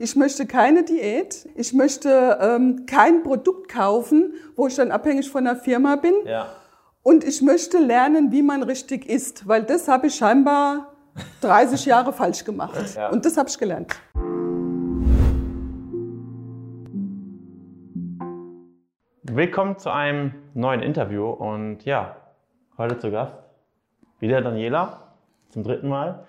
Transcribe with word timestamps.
Ich 0.00 0.14
möchte 0.14 0.46
keine 0.46 0.84
Diät. 0.84 1.48
Ich 1.56 1.72
möchte 1.72 2.38
ähm, 2.40 2.86
kein 2.86 3.24
Produkt 3.24 3.68
kaufen, 3.68 4.32
wo 4.54 4.68
ich 4.68 4.76
dann 4.76 4.92
abhängig 4.92 5.28
von 5.28 5.42
der 5.42 5.56
Firma 5.56 5.96
bin. 5.96 6.14
Ja. 6.24 6.46
Und 7.02 7.24
ich 7.24 7.42
möchte 7.42 7.78
lernen, 7.78 8.30
wie 8.30 8.42
man 8.42 8.62
richtig 8.62 9.08
isst, 9.08 9.48
weil 9.48 9.64
das 9.64 9.88
habe 9.88 10.06
ich 10.06 10.14
scheinbar 10.14 10.92
30 11.40 11.84
Jahre 11.84 12.12
falsch 12.12 12.44
gemacht. 12.44 12.94
Ja. 12.94 13.08
Und 13.08 13.24
das 13.24 13.36
habe 13.36 13.48
ich 13.48 13.58
gelernt. 13.58 14.00
Willkommen 19.24 19.78
zu 19.78 19.90
einem 19.90 20.32
neuen 20.54 20.80
Interview 20.80 21.28
und 21.28 21.84
ja, 21.84 22.14
heute 22.76 23.00
zu 23.00 23.10
Gast 23.10 23.34
wieder 24.20 24.42
Daniela 24.42 25.08
zum 25.48 25.64
dritten 25.64 25.88
Mal. 25.88 26.24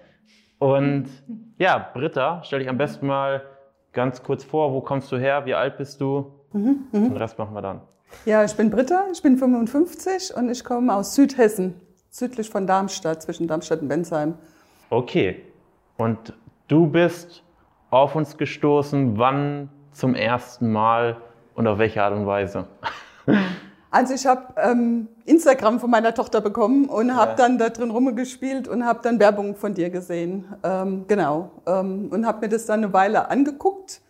Und 0.58 1.06
ja, 1.60 1.92
Britta, 1.94 2.42
stell 2.44 2.60
dich 2.60 2.70
am 2.70 2.80
besten 2.80 3.06
mal 3.06 3.44
ganz 3.94 4.24
kurz 4.24 4.44
vor, 4.44 4.74
wo 4.74 4.82
kommst 4.82 5.12
du 5.12 5.18
her, 5.18 5.46
wie 5.46 5.54
alt 5.54 5.78
bist 5.78 6.02
du? 6.02 6.32
Den 6.54 7.16
Rest 7.16 7.38
machen 7.38 7.54
wir 7.54 7.62
dann. 7.62 7.82
Ja, 8.26 8.44
ich 8.44 8.56
bin 8.56 8.70
Britta, 8.70 9.06
ich 9.12 9.22
bin 9.22 9.38
55 9.38 10.36
und 10.36 10.50
ich 10.50 10.64
komme 10.64 10.94
aus 10.94 11.16
Südhessen, 11.16 11.80
südlich 12.10 12.50
von 12.50 12.66
Darmstadt, 12.66 13.22
zwischen 13.22 13.48
Darmstadt 13.48 13.82
und 13.82 13.88
Bensheim. 13.88 14.34
Okay, 14.90 15.44
und 15.98 16.34
du 16.68 16.88
bist 16.88 17.44
auf 17.92 18.16
uns 18.16 18.38
gestoßen, 18.38 19.18
wann 19.18 19.70
zum 19.92 20.16
ersten 20.16 20.72
Mal 20.72 21.18
und 21.54 21.68
auf 21.68 21.78
welche 21.78 22.02
Art 22.02 22.14
und 22.14 22.26
Weise? 22.26 22.68
Also 23.92 24.14
ich 24.14 24.26
habe 24.28 24.54
ähm, 24.58 25.08
Instagram 25.26 25.80
von 25.80 25.90
meiner 25.90 26.14
Tochter 26.14 26.42
bekommen 26.42 26.86
und 26.86 27.16
habe 27.16 27.32
Ja. 27.32 27.36
dann 27.38 27.58
da 27.58 27.70
drin 27.70 27.90
rumgespielt 27.90 28.68
und 28.68 28.86
habe 28.86 29.00
dann 29.02 29.20
Werbung 29.20 29.56
von 29.56 29.74
dir 29.74 29.90
gesehen. 29.90 30.46
Ähm, 30.64 31.06
genau. 31.08 31.50
Ähm, 31.66 32.10
und 32.12 32.26
habe 32.28 32.42
mir 32.42 32.50
das 32.50 32.66
dann 32.68 32.84
eine 32.84 32.94
Weile 32.94 33.30
angeguckt 33.30 34.02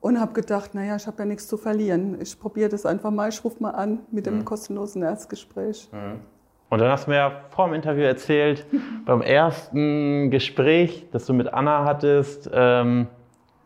und 0.00 0.20
habe 0.20 0.32
gedacht, 0.34 0.74
naja, 0.74 0.96
ich 0.96 1.06
habe 1.06 1.20
ja 1.20 1.24
nichts 1.24 1.46
zu 1.48 1.56
verlieren. 1.56 2.18
Ich 2.20 2.38
probiere 2.38 2.68
das 2.68 2.84
einfach 2.84 3.10
mal, 3.10 3.28
ich 3.30 3.42
rufe 3.44 3.62
mal 3.62 3.70
an 3.70 4.00
mit 4.10 4.26
dem 4.26 4.44
kostenlosen 4.44 5.02
Erstgespräch. 5.02 5.88
Und 6.70 6.78
dann 6.80 6.90
hast 6.90 7.06
du 7.06 7.10
mir 7.12 7.16
ja 7.16 7.32
vor 7.50 7.66
dem 7.66 7.74
Interview 7.74 8.02
erzählt, 8.04 8.66
beim 9.06 9.22
ersten 9.22 10.30
Gespräch, 10.30 11.06
das 11.12 11.24
du 11.24 11.32
mit 11.32 11.54
Anna 11.54 11.84
hattest, 11.84 12.50
ähm, 12.52 13.06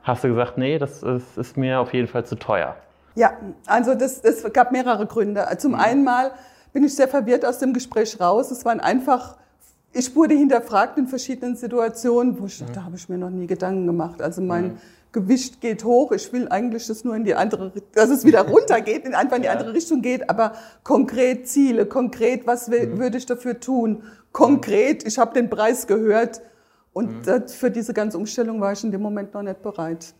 hast 0.04 0.22
du 0.24 0.28
gesagt, 0.28 0.56
nee, 0.56 0.78
das 0.78 1.02
ist, 1.02 1.36
ist 1.36 1.56
mir 1.56 1.80
auf 1.80 1.92
jeden 1.92 2.06
Fall 2.06 2.24
zu 2.24 2.36
teuer. 2.36 2.76
Ja, 3.14 3.32
also 3.66 3.94
das, 3.94 4.20
es 4.22 4.42
gab 4.52 4.72
mehrere 4.72 5.06
Gründe. 5.06 5.46
Zum 5.58 5.74
einen 5.74 6.04
mal 6.04 6.32
bin 6.72 6.84
ich 6.84 6.94
sehr 6.94 7.08
verwirrt 7.08 7.44
aus 7.44 7.58
dem 7.58 7.72
Gespräch 7.74 8.18
raus. 8.20 8.50
Es 8.50 8.64
waren 8.64 8.80
einfach, 8.80 9.36
ich 9.92 10.14
wurde 10.16 10.34
hinterfragt 10.34 10.96
in 10.98 11.06
verschiedenen 11.06 11.56
Situationen, 11.56 12.40
wo 12.40 12.46
ich 12.46 12.58
dachte, 12.58 12.72
da 12.72 12.84
habe 12.84 12.96
ich 12.96 13.08
mir 13.08 13.18
noch 13.18 13.30
nie 13.30 13.46
Gedanken 13.46 13.86
gemacht. 13.86 14.22
Also 14.22 14.40
mein 14.40 14.78
Gewicht 15.12 15.60
geht 15.60 15.84
hoch. 15.84 16.12
Ich 16.12 16.32
will 16.32 16.48
eigentlich, 16.48 16.86
dass 16.86 17.04
nur 17.04 17.14
in 17.14 17.24
die 17.24 17.34
andere, 17.34 17.70
dass 17.94 18.08
es 18.08 18.24
wieder 18.24 18.40
runtergeht, 18.48 19.04
in 19.04 19.14
einfach 19.14 19.36
in 19.36 19.42
die 19.42 19.46
Ja. 19.46 19.52
andere 19.52 19.74
Richtung 19.74 20.00
geht. 20.00 20.30
Aber 20.30 20.52
konkret 20.82 21.46
Ziele, 21.48 21.84
konkret, 21.84 22.46
was 22.46 22.70
will, 22.70 22.98
würde 22.98 23.18
ich 23.18 23.26
dafür 23.26 23.60
tun? 23.60 24.04
Konkret, 24.32 25.06
ich 25.06 25.18
habe 25.18 25.34
den 25.34 25.50
Preis 25.50 25.86
gehört. 25.86 26.40
Und 26.92 27.26
das, 27.26 27.54
für 27.54 27.70
diese 27.70 27.94
ganze 27.94 28.18
Umstellung 28.18 28.60
war 28.60 28.72
ich 28.72 28.84
in 28.84 28.90
dem 28.92 29.00
Moment 29.00 29.32
noch 29.32 29.42
nicht 29.42 29.62
bereit. 29.62 30.14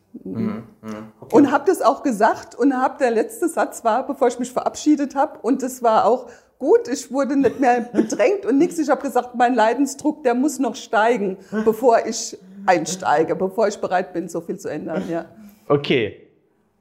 Und 1.31 1.51
habe 1.51 1.65
das 1.67 1.83
auch 1.83 2.03
gesagt 2.03 2.55
und 2.55 2.75
habe 2.77 2.97
der 2.99 3.11
letzte 3.11 3.49
Satz 3.49 3.85
war, 3.85 4.07
bevor 4.07 4.29
ich 4.29 4.39
mich 4.39 4.53
verabschiedet 4.53 5.15
habe 5.15 5.39
und 5.43 5.63
das 5.63 5.83
war 5.83 6.05
auch 6.07 6.29
gut. 6.59 6.89
Ich 6.89 7.11
wurde 7.13 7.37
nicht 7.37 7.61
mehr 7.61 7.81
bedrängt 7.93 8.47
und 8.47 8.59
nichts. 8.59 8.79
Ich 8.79 8.89
habe 8.89 9.03
gesagt, 9.03 9.35
mein 9.35 9.55
Leidensdruck, 9.55 10.23
der 10.23 10.35
muss 10.35 10.59
noch 10.59 10.77
steigen, 10.77 11.37
bevor 11.65 12.07
ich 12.07 12.39
einsteige, 12.67 13.35
bevor 13.37 13.69
ich 13.69 13.79
bereit 13.79 14.13
bin, 14.13 14.29
so 14.29 14.41
viel 14.41 14.59
zu 14.59 14.69
ändern. 14.69 15.03
Ja. 15.11 15.27
Okay, 15.69 16.29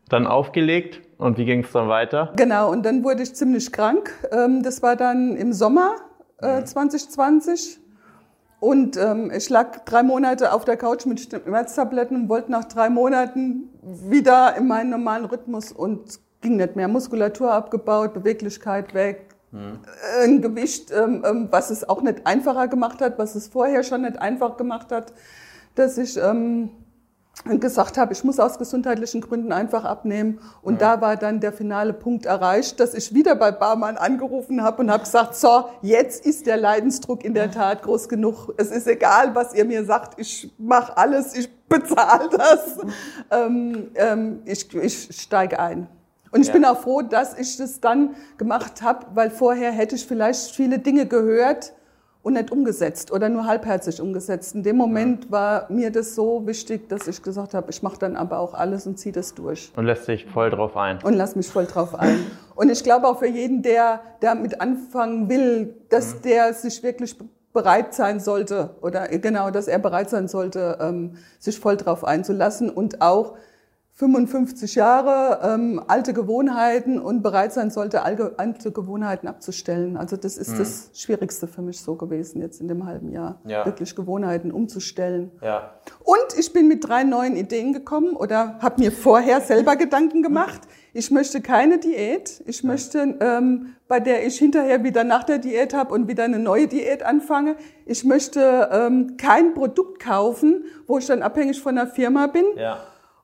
dann 0.10 0.28
aufgelegt 0.28 1.02
und 1.18 1.38
wie 1.38 1.46
ging 1.46 1.64
es 1.64 1.72
dann 1.72 1.90
weiter? 1.90 2.32
Genau. 2.36 2.72
Und 2.72 2.86
dann 2.86 3.04
wurde 3.04 3.24
ich 3.24 3.34
ziemlich 3.36 3.72
krank. 3.72 4.12
Ähm, 4.32 4.64
Das 4.64 4.82
war 4.82 4.96
dann 4.96 5.36
im 5.36 5.52
Sommer 5.54 5.96
äh, 6.38 6.64
2020. 6.64 7.80
Und 8.62 8.96
ähm, 8.96 9.32
ich 9.36 9.50
lag 9.50 9.86
drei 9.86 10.04
Monate 10.04 10.54
auf 10.54 10.66
der 10.66 10.78
Couch 10.78 11.08
mit 11.08 11.20
Schmerztabletten 11.20 12.16
und 12.16 12.30
wollte 12.30 12.52
nach 12.52 12.66
drei 12.66 12.92
Monaten 12.92 13.70
wieder 13.82 14.56
in 14.56 14.68
meinen 14.68 14.92
normalen 14.92 15.26
Rhythmus 15.26 15.72
und 15.72 16.20
ging 16.42 16.58
nicht 16.58 16.76
mehr. 16.76 16.88
Muskulatur 16.88 17.52
abgebaut, 17.52 18.14
Beweglichkeit 18.14 18.94
weg, 18.94 19.34
äh, 19.52 20.26
ein 20.26 20.44
Gewicht, 20.44 20.92
ähm, 20.92 21.24
ähm, 21.26 21.48
was 21.50 21.72
es 21.72 21.90
auch 21.90 22.04
nicht 22.04 22.28
einfacher 22.28 22.68
gemacht 22.68 23.02
hat, 23.02 23.18
was 23.18 23.34
es 23.34 23.48
vorher 23.48 23.82
schon 23.82 24.04
nicht 24.04 24.20
einfach 24.20 24.58
gemacht 24.58 24.92
hat, 24.92 25.12
dass 25.74 25.98
ich 25.98 26.18
ähm, 26.18 26.70
gesagt 27.60 27.98
habe, 27.98 28.14
ich 28.14 28.24
muss 28.24 28.40
aus 28.40 28.60
gesundheitlichen 28.60 29.22
Gründen 29.22 29.52
einfach 29.52 29.84
abnehmen. 29.84 30.40
Und 30.62 30.82
da 30.82 31.02
war 31.02 31.16
dann 31.16 31.40
der 31.40 31.52
finale 31.52 31.94
Punkt 31.94 32.26
erreicht, 32.26 32.80
dass 32.80 32.94
ich 32.94 33.14
wieder 33.14 33.36
bei 33.36 33.52
Barmann 33.52 33.98
angerufen 33.98 34.62
habe 34.64 34.84
und 34.84 34.92
habe 34.92 35.04
gesagt, 35.04 35.36
so, 35.36 35.66
jetzt 35.82 36.26
ist 36.26 36.46
der 36.46 36.58
Leidensdruck 36.58 37.24
in 37.26 37.34
der 37.34 37.50
Tat 37.50 37.82
groß 37.84 38.10
genug. 38.10 38.54
Es 38.58 38.70
ist 38.70 38.88
egal, 38.88 39.34
was 39.34 39.54
ihr 39.56 39.66
mir 39.66 39.84
sagt, 39.86 40.20
ich 40.20 40.54
mache 40.60 40.96
alles, 40.98 41.36
ich 41.36 41.50
bezahle 41.68 42.30
das. 42.30 42.78
ähm, 43.32 43.90
ähm, 43.96 44.42
ich, 44.46 44.74
ich 44.76 45.10
steige 45.20 45.60
ein. 45.60 45.88
Und 46.32 46.42
ich 46.42 46.48
Ja. 46.48 46.54
bin 46.54 46.64
auch 46.66 46.80
froh, 46.80 47.02
dass 47.02 47.38
ich 47.38 47.58
das 47.58 47.80
dann 47.82 48.16
gemacht 48.38 48.82
habe, 48.82 49.08
weil 49.16 49.30
vorher 49.32 49.72
hätte 49.72 49.96
ich 49.96 50.06
vielleicht 50.06 50.52
viele 50.52 50.80
Dinge 50.80 51.06
gehört 51.08 51.74
und 52.24 52.34
nicht 52.34 52.52
umgesetzt 52.52 53.12
oder 53.12 53.30
nur 53.30 53.46
halbherzig 53.46 54.00
umgesetzt. 54.02 54.54
In 54.56 54.64
dem 54.64 54.78
Moment 54.78 55.32
war 55.32 55.66
mir 55.72 55.92
das 55.92 56.14
so 56.16 56.46
wichtig, 56.46 56.88
dass 56.88 57.08
ich 57.08 57.22
gesagt 57.24 57.54
habe, 57.54 57.72
ich 57.72 57.82
mache 57.82 57.98
dann 57.98 58.16
aber 58.16 58.40
auch 58.40 58.54
alles 58.54 58.86
und 58.86 59.00
ziehe 59.00 59.14
das 59.14 59.34
durch 59.34 59.72
Und 59.76 59.86
lässt 59.86 60.06
sich 60.06 60.26
voll 60.26 60.50
drauf 60.50 60.78
ein. 60.78 61.00
und 61.04 61.14
lass 61.14 61.36
mich 61.36 61.48
voll 61.48 61.66
drauf 61.66 61.96
ein. 61.96 62.20
Und 62.56 62.70
ich 62.70 62.84
glaube 62.84 63.08
auch 63.08 63.20
für 63.20 63.28
jeden, 63.28 63.64
der 63.64 64.02
damit 64.20 64.62
anfangen 64.62 65.30
will, 65.30 65.74
dass 65.90 66.22
der 66.22 66.54
sich 66.54 66.84
wirklich 66.84 67.18
bereit 67.54 67.94
sein 67.94 68.20
sollte 68.20 68.76
oder 68.82 69.08
genau, 69.08 69.50
dass 69.50 69.68
er 69.68 69.80
bereit 69.80 70.10
sein 70.10 70.28
sollte, 70.28 70.78
ähm, 70.80 71.16
sich 71.40 71.60
voll 71.60 71.76
drauf 71.76 72.06
einzulassen 72.06 72.70
und 72.70 73.02
auch 73.02 73.36
55 73.94 74.76
Jahre, 74.76 75.40
ähm, 75.44 75.82
alte 75.88 76.14
Gewohnheiten 76.14 77.00
und 77.00 77.22
bereit 77.22 77.54
sein 77.54 77.70
sollte, 77.70 78.02
alte 78.04 78.72
Gewohnheiten 78.72 79.28
abzustellen. 79.28 79.96
Also 79.98 80.18
das 80.18 80.38
ist 80.38 80.58
das 80.58 80.90
Schwierigste 80.94 81.48
für 81.48 81.62
mich 81.62 81.82
so 81.82 81.96
gewesen 81.96 82.42
jetzt 82.42 82.62
in 82.62 82.68
dem 82.68 82.86
halben 82.86 83.10
Jahr, 83.12 83.40
Ja. 83.46 83.66
wirklich 83.66 83.96
Gewohnheiten 83.96 84.52
umzustellen. 84.52 85.32
Ja. 85.42 85.76
Und 86.04 86.40
ich 86.40 86.52
bin 86.54 86.68
mit 86.68 86.88
drei 86.88 87.04
neuen 87.04 87.36
Ideen 87.36 87.74
gekommen 87.74 88.16
oder 88.16 88.58
habe 88.60 88.82
mir 88.82 88.92
vorher 88.92 89.42
selber 89.42 89.76
Gedanken 89.76 90.24
gemacht. 90.24 90.62
Ich 90.94 91.12
möchte 91.12 91.40
keine 91.42 91.78
Diät. 91.78 92.42
Ich 92.48 92.64
möchte, 92.64 93.18
ähm, 93.22 93.76
bei 93.88 94.00
der 94.00 94.26
ich 94.26 94.38
hinterher 94.38 94.84
wieder 94.84 95.04
nach 95.04 95.24
der 95.24 95.38
Diät 95.38 95.74
habe 95.74 95.94
und 95.94 96.08
wieder 96.08 96.24
eine 96.24 96.40
neue 96.40 96.68
Diät 96.68 97.04
anfange. 97.04 97.56
Ich 97.86 98.04
möchte 98.04 98.70
ähm, 98.72 99.16
kein 99.18 99.54
Produkt 99.54 100.02
kaufen, 100.02 100.66
wo 100.88 100.98
ich 100.98 101.06
dann 101.08 101.22
abhängig 101.22 101.62
von 101.62 101.76
der 101.76 101.88
Firma 101.88 102.28
bin. 102.28 102.46
Ja. 102.58 102.78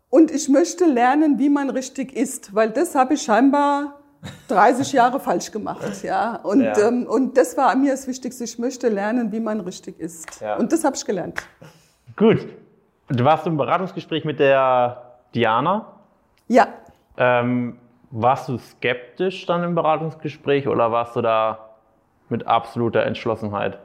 Und 0.09 0.31
ich 0.31 0.47
möchte 0.49 0.85
lernen, 0.85 1.37
wie 1.39 1.49
man 1.49 1.69
richtig 1.69 2.15
isst, 2.15 2.55
weil 2.55 2.69
das 2.69 2.95
habe 2.95 3.15
ich 3.15 3.21
scheinbar 3.23 3.95
30 4.47 4.93
Jahre 4.93 5.19
falsch 5.19 5.51
gemacht. 5.51 6.03
Ja. 6.03 6.37
Und, 6.37 6.61
Ja. 6.61 6.77
Ähm, 6.87 7.05
und 7.07 7.37
das 7.37 7.57
war 7.57 7.75
mir 7.75 7.91
das 7.91 8.07
Wichtigste. 8.07 8.43
Ich 8.45 8.57
möchte 8.57 8.87
lernen, 8.89 9.31
wie 9.31 9.39
man 9.39 9.59
richtig 9.59 9.99
isst. 9.99 10.39
Ja. 10.41 10.55
Und 10.57 10.71
das 10.71 10.83
habe 10.83 10.95
ich 10.95 11.05
gelernt. 11.05 11.43
Gut. 12.15 12.47
Du 13.09 13.23
warst 13.23 13.45
im 13.47 13.57
Beratungsgespräch 13.57 14.25
mit 14.25 14.39
der 14.39 15.01
Diana. 15.33 15.93
Ja, 16.49 16.67
Ähm, 17.17 17.77
warst 18.11 18.47
du 18.47 18.57
skeptisch 18.57 19.45
dann 19.45 19.63
im 19.63 19.75
Beratungsgespräch 19.75 20.67
oder 20.67 20.91
warst 20.93 21.15
du 21.17 21.21
da 21.21 21.69
mit 22.29 22.47
absoluter 22.47 23.03
Entschlossenheit? 23.03 23.79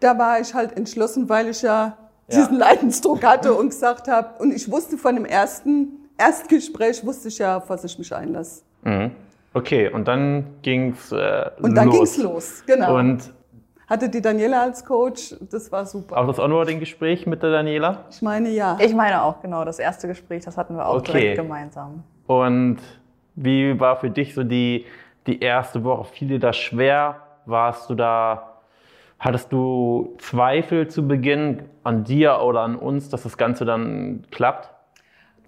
da 0.00 0.18
war 0.18 0.38
ich 0.40 0.52
halt 0.52 0.76
entschlossen, 0.76 1.28
weil 1.28 1.48
ich 1.48 1.62
ja, 1.62 1.96
Ja. 2.30 2.38
diesen 2.38 2.58
Leidensdruck 2.58 3.24
hatte 3.24 3.54
und 3.54 3.68
gesagt 3.68 4.08
habe, 4.08 4.42
und 4.42 4.52
ich 4.52 4.68
wusste 4.70 4.96
von 4.98 5.14
dem 5.14 5.24
ersten 5.24 6.08
Erstgespräch, 6.18 7.04
wusste 7.06 7.28
ich 7.28 7.38
ja, 7.38 7.58
auf 7.58 7.68
was 7.70 7.84
ich 7.84 7.98
mich 7.98 8.14
einlasse. 8.14 8.62
Mhm. 8.82 9.12
Okay, 9.54 9.88
und 9.90 10.06
dann 10.08 10.44
ging's 10.62 11.12
äh, 11.12 11.50
Und 11.62 11.74
dann 11.76 11.86
los. 11.86 11.96
ging's 11.96 12.16
los, 12.18 12.62
genau. 12.66 12.96
Und 12.98 13.32
Hatte 13.88 14.08
die 14.08 14.20
Daniela 14.20 14.62
als 14.62 14.84
Coach, 14.84 15.36
das 15.50 15.70
war 15.70 15.86
super. 15.86 16.18
auch 16.18 16.26
das 16.26 16.38
Onboarding-Gespräch 16.40 17.26
mit 17.26 17.42
der 17.42 17.52
Daniela. 17.52 18.04
Ich 18.10 18.20
meine, 18.22 18.48
ja. 18.50 18.76
Ich 18.80 18.92
meine 18.94 19.22
auch, 19.22 19.40
genau. 19.40 19.64
Das 19.64 19.78
erste 19.78 20.08
Gespräch, 20.08 20.44
das 20.44 20.56
hatten 20.56 20.74
wir 20.76 20.86
auch 20.86 20.96
Okay. 20.96 21.12
direkt 21.20 21.36
gemeinsam. 21.38 22.02
Und 22.26 22.78
wie 23.36 23.78
war 23.78 23.96
für 23.96 24.10
dich 24.10 24.34
so 24.34 24.42
die, 24.42 24.84
die 25.28 25.38
erste 25.40 25.84
Woche? 25.84 26.04
Fiel 26.12 26.28
dir 26.28 26.38
das 26.40 26.56
schwer? 26.56 27.20
Warst 27.46 27.88
du 27.88 27.94
da, 27.94 28.55
hattest 29.18 29.52
du 29.52 30.14
Zweifel 30.18 30.88
zu 30.88 31.06
Beginn 31.06 31.62
an 31.84 32.04
dir 32.04 32.40
oder 32.42 32.60
an 32.60 32.76
uns, 32.76 33.08
dass 33.08 33.22
das 33.22 33.36
Ganze 33.36 33.64
dann 33.64 34.24
klappt? 34.30 34.70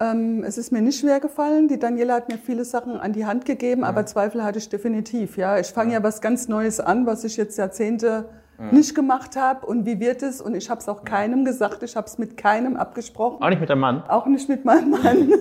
Ähm, 0.01 0.45
es 0.45 0.59
ist 0.59 0.71
mir 0.71 0.81
nicht 0.81 1.01
schwer 1.01 1.21
gefallen. 1.21 1.69
Die 1.69 1.79
Daniela 1.79 2.15
hat 2.15 2.29
mir 2.29 2.39
viele 2.39 2.65
Sachen 2.65 2.99
an 2.99 3.13
die 3.13 3.27
Hand 3.27 3.45
gegeben, 3.45 3.85
aber 3.85 4.07
Zweifel 4.07 4.45
hatte 4.45 4.59
ich 4.59 4.69
definitiv. 4.69 5.37
Ja, 5.37 5.59
ich 5.59 5.69
fange 5.69 5.95
ja. 5.95 6.03
was 6.03 6.21
ganz 6.21 6.49
Neues 6.49 6.79
an, 6.79 7.07
was 7.07 7.25
ich 7.25 7.37
jetzt 7.37 7.59
Jahrzehnte 7.59 8.29
nicht 8.73 8.95
gemacht 8.95 9.37
habe 9.37 9.65
und 9.67 9.87
wie 9.87 10.01
wird 10.01 10.23
es. 10.23 10.41
Und 10.41 10.57
ich 10.57 10.69
habe 10.69 10.81
es 10.81 10.89
auch 10.89 11.05
keinem 11.05 11.45
gesagt, 11.45 11.83
ich 11.85 11.95
habe 11.95 12.07
es 12.07 12.19
mit 12.19 12.37
keinem 12.37 12.77
abgesprochen. 12.77 13.43
Auch 13.43 13.49
nicht 13.49 13.61
mit 13.61 13.69
dem 13.69 13.79
Mann? 13.79 14.03
Auch 14.09 14.27
nicht 14.27 14.49
mit 14.49 14.65
meinem 14.65 14.91
Mann. 14.91 15.33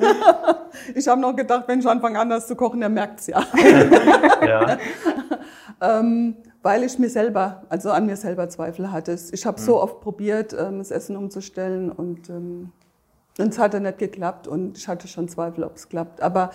ich 0.96 1.08
habe 1.08 1.20
noch 1.20 1.36
gedacht, 1.36 1.64
wenn 1.68 1.80
ich 1.80 1.88
anfange 1.88 2.20
anders 2.20 2.48
zu 2.48 2.56
kochen, 2.56 2.80
der 2.80 2.90
merkt 2.90 3.20
es 3.22 3.28
ja. 3.28 3.44
Ja. 4.46 4.78
ähm, 5.82 6.36
weil 6.68 6.84
ich 6.84 7.00
mir 7.00 7.10
selber, 7.10 7.64
also 7.70 7.92
an 7.92 8.08
mir 8.08 8.18
selber 8.18 8.50
Zweifel 8.50 8.92
hatte. 8.92 9.18
Ich 9.32 9.46
habe 9.46 9.58
so 9.58 9.82
oft 9.82 10.02
probiert, 10.02 10.52
ähm, 10.52 10.80
das 10.80 10.92
Essen 10.92 11.16
umzustellen 11.16 11.90
und 11.90 12.30
ähm, 12.30 12.74
es 13.38 13.58
hatte 13.58 13.80
nicht 13.80 14.00
geklappt 14.00 14.50
und 14.50 14.78
ich 14.78 14.90
hatte 14.90 15.08
schon 15.08 15.30
Zweifel, 15.30 15.64
ob 15.64 15.78
es 15.78 15.88
klappt. 15.88 16.22
Aber 16.22 16.52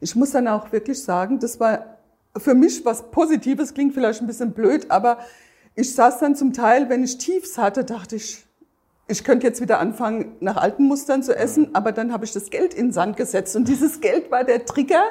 ich 0.00 0.16
muss 0.16 0.32
dann 0.32 0.48
auch 0.48 0.72
wirklich 0.72 1.00
sagen, 1.00 1.38
das 1.38 1.60
war 1.60 1.98
für 2.36 2.54
mich 2.54 2.84
was 2.84 3.12
Positives, 3.12 3.72
klingt 3.72 3.94
vielleicht 3.94 4.20
ein 4.20 4.26
bisschen 4.26 4.50
blöd, 4.50 4.90
aber 4.90 5.18
ich 5.76 5.94
saß 5.94 6.18
dann 6.18 6.34
zum 6.34 6.52
Teil, 6.52 6.88
wenn 6.88 7.04
ich 7.04 7.18
Tiefs 7.18 7.56
hatte, 7.56 7.84
dachte 7.84 8.16
ich, 8.16 8.44
ich 9.12 9.24
könnte 9.24 9.46
jetzt 9.46 9.60
wieder 9.60 9.78
anfangen, 9.78 10.32
nach 10.40 10.56
alten 10.56 10.84
Mustern 10.84 11.22
zu 11.22 11.36
essen, 11.36 11.74
aber 11.74 11.92
dann 11.92 12.12
habe 12.12 12.24
ich 12.24 12.32
das 12.32 12.50
Geld 12.50 12.72
in 12.72 12.86
den 12.86 12.92
Sand 12.92 13.16
gesetzt. 13.16 13.54
Und 13.54 13.68
dieses 13.68 14.00
Geld 14.00 14.30
war 14.30 14.42
der 14.42 14.64
Trigger, 14.64 15.02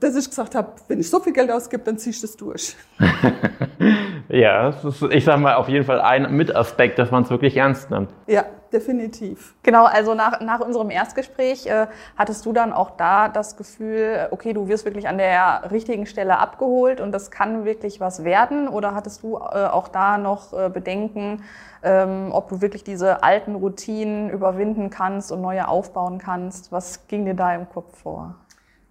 dass 0.00 0.14
ich 0.16 0.28
gesagt 0.28 0.54
habe, 0.54 0.72
wenn 0.86 1.00
ich 1.00 1.08
so 1.08 1.18
viel 1.18 1.32
Geld 1.32 1.50
ausgebe, 1.50 1.82
dann 1.82 1.98
ziehe 1.98 2.12
ich 2.12 2.20
das 2.20 2.36
durch. 2.36 2.76
ja, 4.28 4.70
das 4.70 4.84
ist, 4.84 5.02
ich 5.10 5.24
sage 5.24 5.40
mal, 5.40 5.54
auf 5.54 5.68
jeden 5.68 5.84
Fall 5.84 6.00
ein 6.00 6.30
Mitaspekt, 6.36 6.98
dass 6.98 7.10
man 7.10 7.22
es 7.22 7.30
wirklich 7.30 7.56
ernst 7.56 7.90
nimmt. 7.90 8.10
Ja, 8.26 8.44
definitiv. 8.72 9.54
Genau, 9.62 9.84
also 9.84 10.14
nach, 10.14 10.40
nach 10.40 10.60
unserem 10.60 10.90
Erstgespräch 10.90 11.66
äh, 11.66 11.86
hattest 12.16 12.46
du 12.46 12.52
dann 12.52 12.72
auch 12.72 12.90
da 12.90 13.28
das 13.28 13.56
Gefühl, 13.56 14.28
okay, 14.30 14.52
du 14.52 14.68
wirst 14.68 14.84
wirklich 14.84 15.08
an 15.08 15.18
der 15.18 15.70
richtigen 15.70 16.06
Stelle 16.06 16.38
abgeholt 16.38 17.00
und 17.00 17.12
das 17.12 17.30
kann 17.30 17.64
wirklich 17.64 18.00
was 18.00 18.24
werden? 18.24 18.68
Oder 18.68 18.94
hattest 18.94 19.22
du 19.22 19.36
äh, 19.36 19.66
auch 19.66 19.88
da 19.88 20.18
noch 20.18 20.52
äh, 20.52 20.70
Bedenken, 20.70 21.42
ähm, 21.82 22.28
ob 22.30 22.48
du 22.48 22.60
wirklich 22.60 22.84
diese 22.84 23.22
alten 23.22 23.54
Routinen 23.54 24.30
überwinden 24.30 24.90
kannst 24.90 25.32
und 25.32 25.40
neue 25.40 25.66
aufbauen 25.66 26.18
kannst? 26.18 26.70
Was 26.70 27.08
ging 27.08 27.24
dir 27.24 27.34
da 27.34 27.54
im 27.54 27.68
Kopf 27.68 27.98
vor? 28.02 28.36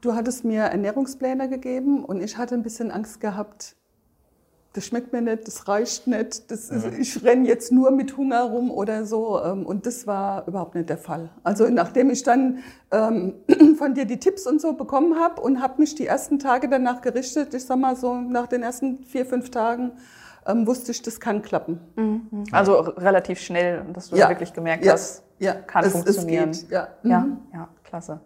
Du 0.01 0.13
hattest 0.13 0.45
mir 0.45 0.63
Ernährungspläne 0.63 1.50
gegeben 1.50 2.06
und 2.06 2.21
ich 2.21 2.38
hatte 2.38 2.53
ein 2.53 2.63
bisschen 2.63 2.91
Angst 2.91 3.19
gehabt, 3.19 3.76
das 4.73 4.85
schmeckt 4.85 5.11
mir 5.11 5.21
nicht, 5.21 5.47
das 5.47 5.67
reicht 5.67 6.05
nicht, 6.07 6.51
das 6.51 6.69
ist, 6.69 6.85
ich 6.99 7.23
renne 7.23 7.47
jetzt 7.47 7.71
nur 7.71 7.89
mit 7.89 8.15
Hunger 8.15 8.43
rum 8.43 8.69
oder 8.69 9.05
so. 9.05 9.41
ähm, 9.43 9.65
Und 9.65 9.85
das 9.87 10.05
war 10.05 10.47
überhaupt 10.47 10.75
nicht 10.75 10.89
der 10.89 10.97
Fall. 10.99 11.29
Also 11.43 11.67
nachdem 11.69 12.09
ich 12.11 12.21
dann 12.23 12.59
ähm, 12.91 13.33
von 13.77 13.93
dir 13.95 14.05
die 14.05 14.19
Tipps 14.19 14.45
und 14.45 14.61
so 14.61 14.73
bekommen 14.73 15.19
habe 15.19 15.41
und 15.41 15.61
habe 15.61 15.81
mich 15.81 15.95
die 15.95 16.05
ersten 16.05 16.37
Tage 16.37 16.69
danach 16.69 17.01
gerichtet, 17.01 17.53
ich 17.55 17.65
sag 17.65 17.77
mal 17.79 17.95
so 17.95 18.15
nach 18.21 18.47
den 18.47 18.61
ersten 18.61 19.03
vier, 19.03 19.25
fünf 19.25 19.49
Tagen, 19.49 19.93
ähm, 20.45 20.67
wusste 20.67 20.91
ich, 20.91 21.01
das 21.01 21.19
kann 21.19 21.41
klappen. 21.41 21.79
Also 22.51 22.75
relativ 22.75 23.39
schnell, 23.39 23.83
dass 23.93 24.09
du 24.09 24.15
Ja. 24.15 24.29
wirklich 24.29 24.53
gemerkt 24.53 24.85
Ja. 24.85 24.93
hast, 24.93 25.23
Ja, 25.39 25.53
kann 25.53 25.85
es, 25.85 25.91
funktionieren. 25.91 26.49
Es 26.51 26.61
geht. 26.61 26.71
Ja. 26.71 26.87
Ja, 27.03 27.19
Mhm. 27.21 27.37
ja, 27.53 27.67
klasse. 27.83 28.19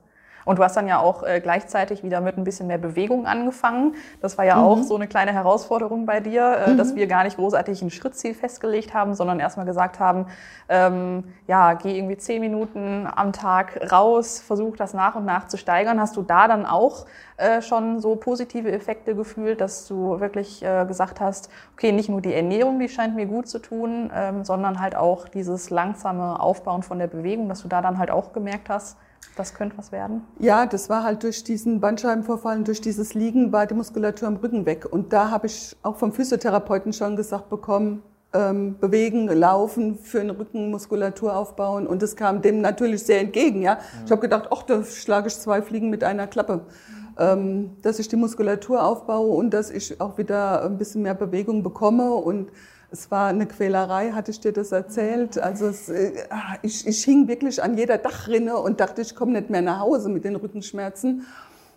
Und 0.45 0.59
du 0.59 0.63
hast 0.63 0.75
dann 0.77 0.87
ja 0.87 0.99
auch 0.99 1.23
äh, 1.23 1.39
gleichzeitig 1.41 2.03
wieder 2.03 2.21
mit 2.21 2.37
ein 2.37 2.43
bisschen 2.43 2.67
mehr 2.67 2.77
Bewegung 2.77 3.25
angefangen. 3.27 3.95
Das 4.21 4.37
war 4.37 4.45
ja 4.45 4.55
Mhm. 4.57 4.63
auch 4.63 4.83
so 4.83 4.95
eine 4.95 5.07
kleine 5.07 5.33
Herausforderung 5.33 6.05
bei 6.05 6.19
dir, 6.19 6.57
äh, 6.67 6.75
dass 6.75 6.95
wir 6.95 7.07
gar 7.07 7.23
nicht 7.23 7.37
großartig 7.37 7.81
ein 7.81 7.89
Schrittziel 7.91 8.33
festgelegt 8.33 8.93
haben, 8.93 9.13
sondern 9.15 9.39
erstmal 9.39 9.65
gesagt 9.65 9.99
haben, 9.99 10.25
ähm, 10.69 11.23
ja, 11.47 11.73
geh 11.73 11.97
irgendwie 11.97 12.17
zehn 12.17 12.41
Minuten 12.41 13.07
am 13.13 13.33
Tag 13.33 13.91
raus, 13.91 14.39
versuch 14.39 14.77
das 14.77 14.93
nach 14.93 15.15
und 15.15 15.25
nach 15.25 15.47
zu 15.47 15.57
steigern. 15.57 15.99
Hast 15.99 16.15
du 16.17 16.21
da 16.21 16.47
dann 16.47 16.65
auch 16.65 17.05
äh, 17.37 17.61
schon 17.61 17.99
so 17.99 18.15
positive 18.15 18.71
Effekte 18.71 19.15
gefühlt, 19.15 19.61
dass 19.61 19.87
du 19.87 20.19
wirklich 20.19 20.63
äh, 20.63 20.85
gesagt 20.85 21.19
hast, 21.19 21.49
okay, 21.73 21.91
nicht 21.91 22.09
nur 22.09 22.21
die 22.21 22.33
Ernährung, 22.33 22.79
die 22.79 22.89
scheint 22.89 23.15
mir 23.15 23.25
gut 23.25 23.47
zu 23.47 23.59
tun, 23.59 24.11
ähm, 24.15 24.43
sondern 24.43 24.79
halt 24.79 24.95
auch 24.95 25.27
dieses 25.27 25.69
langsame 25.69 26.39
Aufbauen 26.39 26.83
von 26.83 26.99
der 26.99 27.07
Bewegung, 27.07 27.49
dass 27.49 27.61
du 27.63 27.67
da 27.67 27.81
dann 27.81 27.97
halt 27.97 28.11
auch 28.11 28.31
gemerkt 28.33 28.69
hast, 28.69 28.97
das 29.35 29.53
könnte 29.53 29.77
was 29.77 29.91
werden. 29.91 30.21
Ja, 30.39 30.65
das 30.65 30.89
war 30.89 31.03
halt 31.03 31.23
durch 31.23 31.43
diesen 31.43 31.79
Bandscheibenvorfall 31.79 32.57
und 32.57 32.67
durch 32.67 32.81
dieses 32.81 33.13
Liegen 33.13 33.51
war 33.51 33.65
die 33.65 33.73
Muskulatur 33.73 34.27
am 34.27 34.35
Rücken 34.37 34.65
weg. 34.65 34.85
Und 34.89 35.13
da 35.13 35.31
habe 35.31 35.47
ich 35.47 35.75
auch 35.83 35.95
vom 35.95 36.11
Physiotherapeuten 36.11 36.93
schon 36.93 37.15
gesagt 37.15 37.49
bekommen, 37.49 38.03
ähm, 38.33 38.77
bewegen, 38.79 39.27
laufen, 39.27 39.97
für 39.97 40.19
den 40.19 40.29
Rücken 40.29 40.71
Muskulatur 40.71 41.35
aufbauen. 41.35 41.87
Und 41.87 42.01
das 42.01 42.15
kam 42.15 42.41
dem 42.41 42.61
natürlich 42.61 43.03
sehr 43.03 43.19
entgegen. 43.19 43.61
Ja, 43.61 43.79
Ich 44.05 44.11
habe 44.11 44.21
gedacht, 44.21 44.49
ach, 44.51 44.63
da 44.63 44.83
schlage 44.83 45.27
ich 45.27 45.37
zwei 45.37 45.61
Fliegen 45.61 45.89
mit 45.89 46.03
einer 46.03 46.27
Klappe. 46.27 46.61
Ähm, 47.17 47.71
dass 47.81 47.99
ich 47.99 48.07
die 48.07 48.15
Muskulatur 48.15 48.83
aufbaue 48.83 49.35
und 49.35 49.51
dass 49.51 49.69
ich 49.69 49.99
auch 49.99 50.17
wieder 50.17 50.63
ein 50.63 50.77
bisschen 50.77 51.01
mehr 51.01 51.13
Bewegung 51.13 51.61
bekomme. 51.61 52.11
Und 52.13 52.51
es 52.91 53.09
war 53.09 53.29
eine 53.29 53.45
Quälerei, 53.45 54.11
hatte 54.11 54.31
ich 54.31 54.41
dir 54.41 54.51
das 54.51 54.71
erzählt. 54.71 55.39
Also 55.39 55.67
es, 55.67 55.87
äh, 55.89 56.11
ich, 56.61 56.85
ich 56.85 57.03
hing 57.03 57.27
wirklich 57.27 57.63
an 57.63 57.77
jeder 57.77 57.97
Dachrinne 57.97 58.57
und 58.57 58.81
dachte, 58.81 59.01
ich 59.01 59.15
komme 59.15 59.31
nicht 59.31 59.49
mehr 59.49 59.61
nach 59.61 59.79
Hause 59.79 60.09
mit 60.09 60.25
den 60.25 60.35
Rückenschmerzen. 60.35 61.25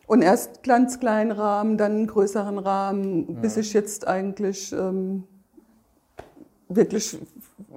Und 0.06 0.22
erst 0.22 0.64
ganz 0.64 1.00
kleinen 1.00 1.31
Rahmen, 1.31 1.78
dann 1.78 1.93
einen 1.93 2.06
größeren 2.08 2.58
Rahmen, 2.58 3.40
bis 3.40 3.56
ich 3.56 3.72
jetzt 3.72 4.06
eigentlich 4.06 4.72
ähm, 4.72 5.25
wirklich 6.69 7.16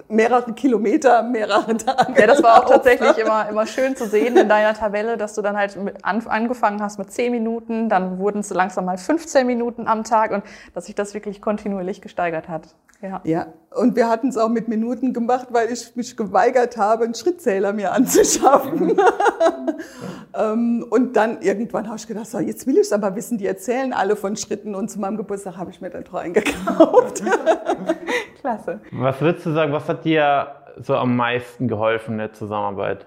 mehrere 0.07 0.53
Kilometer, 0.53 1.23
mehrere 1.23 1.77
Tage. 1.77 2.19
Ja, 2.19 2.27
das 2.27 2.41
war 2.41 2.63
auch 2.63 2.69
tatsächlich 2.69 3.17
immer, 3.17 3.47
immer 3.49 3.65
schön 3.65 3.95
zu 3.95 4.07
sehen 4.07 4.37
in 4.37 4.49
deiner 4.49 4.73
Tabelle, 4.73 5.17
dass 5.17 5.35
du 5.35 5.41
dann 5.41 5.57
halt 5.57 5.75
mit 5.81 6.03
an, 6.03 6.25
angefangen 6.27 6.81
hast 6.81 6.97
mit 6.97 7.11
10 7.11 7.31
Minuten, 7.31 7.89
dann 7.89 8.19
wurden 8.19 8.39
es 8.39 8.49
langsam 8.49 8.85
mal 8.85 8.97
15 8.97 9.45
Minuten 9.45 9.87
am 9.87 10.03
Tag 10.03 10.31
und 10.31 10.43
dass 10.73 10.85
sich 10.85 10.95
das 10.95 11.13
wirklich 11.13 11.41
kontinuierlich 11.41 12.01
gesteigert 12.01 12.49
hat. 12.49 12.75
Ja. 13.01 13.21
Ja, 13.23 13.53
und 13.75 13.95
wir 13.95 14.09
hatten 14.09 14.29
es 14.29 14.37
auch 14.37 14.49
mit 14.49 14.67
Minuten 14.67 15.13
gemacht, 15.13 15.49
weil 15.51 15.71
ich 15.71 15.95
mich 15.95 16.17
geweigert 16.17 16.77
habe, 16.77 17.03
einen 17.03 17.13
Schrittzähler 17.13 17.71
mir 17.71 17.91
anzuschaffen. 17.91 18.97
ähm, 20.33 20.83
und 20.89 21.15
dann 21.15 21.41
irgendwann 21.43 21.85
habe 21.85 21.97
ich 21.97 22.07
gedacht, 22.07 22.25
so, 22.25 22.39
jetzt 22.39 22.65
will 22.65 22.73
ich 22.75 22.81
es 22.81 22.93
aber 22.93 23.15
wissen, 23.15 23.37
die 23.37 23.45
erzählen 23.45 23.93
alle 23.93 24.15
von 24.15 24.35
Schritten 24.35 24.73
und 24.73 24.89
zu 24.89 24.99
meinem 24.99 25.15
Geburtstag 25.15 25.57
habe 25.57 25.69
ich 25.69 25.79
mir 25.79 25.91
dann 25.91 26.05
Treuen 26.05 26.33
gekauft. 26.33 27.21
Klasse. 28.41 28.79
Was 28.91 29.21
würdest 29.21 29.45
du 29.45 29.53
sagen, 29.53 29.66
was 29.71 29.87
hat 29.87 30.05
dir 30.05 30.47
so 30.77 30.95
am 30.95 31.15
meisten 31.15 31.67
geholfen 31.67 32.13
in 32.13 32.17
der 32.19 32.33
Zusammenarbeit? 32.33 33.05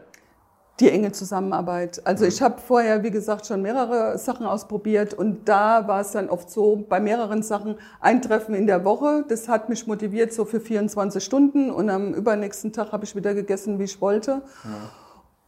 Die 0.81 0.91
enge 0.91 1.13
Zusammenarbeit. 1.13 2.01
Also 2.07 2.25
ich 2.25 2.41
habe 2.41 2.59
vorher, 2.59 3.03
wie 3.03 3.11
gesagt, 3.11 3.47
schon 3.47 3.61
mehrere 3.61 4.17
Sachen 4.17 4.47
ausprobiert 4.47 5.13
und 5.13 5.47
da 5.47 5.87
war 5.87 6.01
es 6.01 6.13
dann 6.13 6.31
oft 6.31 6.51
so, 6.51 6.87
bei 6.89 7.01
mehreren 7.01 7.43
Sachen 7.43 7.77
ein 8.01 8.23
Treffen 8.23 8.55
in 8.55 8.67
der 8.67 8.83
Woche. 8.85 9.25
Das 9.29 9.47
hat 9.47 9.69
mich 9.69 9.87
motiviert 9.87 10.33
so 10.33 10.47
für 10.47 10.59
24 10.59 11.23
Stunden 11.23 11.71
und 11.71 11.91
am 11.91 12.15
übernächsten 12.15 12.73
Tag 12.73 12.93
habe 12.93 13.05
ich 13.05 13.15
wieder 13.15 13.35
gegessen, 13.35 13.79
wie 13.79 13.85
ich 13.85 14.01
wollte. 14.01 14.41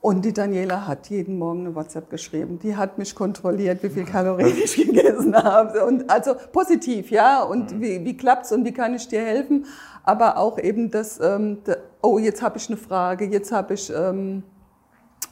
Und 0.02 0.24
die 0.24 0.32
Daniela 0.32 0.88
hat 0.88 1.08
jeden 1.10 1.38
Morgen 1.38 1.60
eine 1.60 1.76
WhatsApp 1.76 2.10
geschrieben. 2.10 2.58
Die 2.58 2.76
hat 2.76 2.98
mich 2.98 3.14
kontrolliert, 3.14 3.84
wie 3.84 3.88
viel 3.88 4.04
Kalorien 4.04 4.58
ich 4.62 4.74
gegessen 4.86 5.32
habe. 5.36 5.86
Und 5.86 6.10
also 6.10 6.34
positiv, 6.50 7.12
ja. 7.12 7.44
Und 7.44 7.80
wie, 7.80 8.04
wie 8.04 8.16
klappt's 8.16 8.50
und 8.50 8.64
wie 8.64 8.72
kann 8.72 8.94
ich 8.94 9.06
dir 9.06 9.20
helfen? 9.20 9.64
Aber 10.04 10.36
auch 10.36 10.58
eben 10.58 10.90
das, 10.90 11.20
ähm, 11.20 11.58
oh, 12.02 12.18
jetzt 12.18 12.42
habe 12.42 12.58
ich 12.58 12.68
eine 12.68 12.76
Frage, 12.76 13.26
jetzt 13.26 13.52
habe 13.52 13.74
ich 13.74 13.92
ähm, 13.94 14.42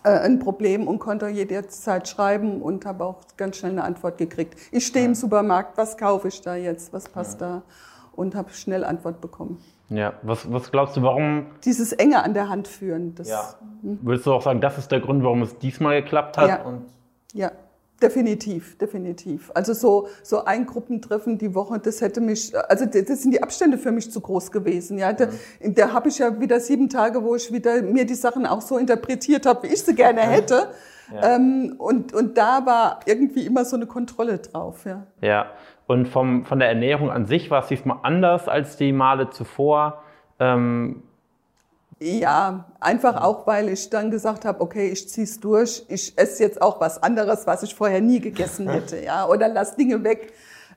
äh, 0.02 0.10
ein 0.10 0.38
Problem 0.38 0.88
und 0.88 0.98
konnte 0.98 1.28
jederzeit 1.28 2.08
schreiben 2.08 2.62
und 2.62 2.86
habe 2.86 3.04
auch 3.04 3.18
ganz 3.36 3.56
schnell 3.56 3.72
eine 3.72 3.84
Antwort 3.84 4.18
gekriegt. 4.18 4.58
Ich 4.70 4.86
stehe 4.86 5.04
im 5.04 5.14
Supermarkt, 5.14 5.76
was 5.76 5.96
kaufe 5.96 6.28
ich 6.28 6.40
da 6.40 6.54
jetzt, 6.54 6.92
was 6.92 7.08
passt 7.08 7.40
da? 7.40 7.62
Und 8.14 8.34
habe 8.34 8.50
schnell 8.50 8.84
Antwort 8.84 9.20
bekommen. 9.20 9.62
Ja, 9.88 10.14
was, 10.22 10.50
was 10.52 10.70
glaubst 10.70 10.96
du, 10.96 11.02
warum, 11.02 11.46
Dieses 11.64 11.92
enge 11.92 12.22
an 12.22 12.32
der 12.32 12.48
Hand 12.48 12.68
führen, 12.68 13.14
das, 13.16 13.56
würdest 13.82 14.26
du 14.26 14.32
auch 14.32 14.42
sagen, 14.42 14.60
das 14.60 14.78
ist 14.78 14.92
der 14.92 15.00
Grund, 15.00 15.24
warum 15.24 15.42
es 15.42 15.58
diesmal 15.58 16.00
geklappt 16.02 16.38
hat? 16.38 16.48
Ja. 16.48 16.62
Und 16.62 16.86
Ja, 17.32 17.50
definitiv, 18.02 18.78
definitiv. 18.78 19.50
Also 19.54 19.72
so, 19.72 20.08
so 20.22 20.44
ein 20.44 20.66
Gruppentreffen 20.66 21.38
die 21.38 21.54
Woche, 21.54 21.78
das 21.78 22.00
hätte 22.00 22.20
mich, 22.20 22.52
also 22.68 22.86
das 22.86 23.22
sind 23.22 23.32
die 23.32 23.42
Abstände 23.42 23.78
für 23.78 23.92
mich 23.92 24.10
zu 24.10 24.20
groß 24.20 24.50
gewesen. 24.50 24.98
Ja, 24.98 25.12
da, 25.12 25.28
da 25.60 25.92
habe 25.92 26.08
ich 26.08 26.18
ja 26.18 26.40
wieder 26.40 26.60
sieben 26.60 26.88
Tage, 26.88 27.22
wo 27.22 27.36
ich 27.36 27.52
wieder 27.52 27.82
mir 27.82 28.04
die 28.04 28.14
Sachen 28.14 28.46
auch 28.46 28.60
so 28.60 28.78
interpretiert 28.78 29.46
habe, 29.46 29.64
wie 29.64 29.74
ich 29.74 29.82
sie 29.82 29.94
gerne 29.94 30.20
hätte. 30.22 30.68
Ähm, 31.22 31.74
und, 31.78 32.14
und 32.14 32.38
da 32.38 32.64
war 32.66 33.00
irgendwie 33.06 33.44
immer 33.46 33.64
so 33.64 33.76
eine 33.76 33.86
Kontrolle 33.86 34.38
drauf. 34.38 34.84
Ja. 34.84 35.06
Ja, 35.20 35.46
und 35.86 36.06
vom, 36.06 36.44
von 36.44 36.60
der 36.60 36.68
Ernährung 36.68 37.10
an 37.10 37.26
sich 37.26 37.50
war 37.50 37.62
es 37.62 37.68
diesmal 37.68 37.98
anders 38.02 38.48
als 38.48 38.76
die 38.76 38.92
Male 38.92 39.30
zuvor. 39.30 40.02
Ähm, 40.38 41.02
Ja, 42.02 42.64
einfach 42.80 43.22
auch, 43.22 43.46
weil 43.46 43.68
ich 43.68 43.90
dann 43.90 44.10
gesagt 44.10 44.44
habe, 44.46 44.60
okay, 44.62 44.88
ich 44.88 45.08
zieh's 45.08 45.38
durch. 45.38 45.84
Ich 45.88 46.16
esse 46.16 46.42
jetzt 46.42 46.62
auch 46.62 46.80
was 46.80 47.02
anderes, 47.02 47.46
was 47.46 47.62
ich 47.62 47.74
vorher 47.74 48.00
nie 48.00 48.20
gegessen 48.20 48.68
hätte, 48.70 49.02
ja, 49.04 49.26
oder 49.28 49.48
lass 49.48 49.76
Dinge 49.76 50.02
weg, 50.02 50.32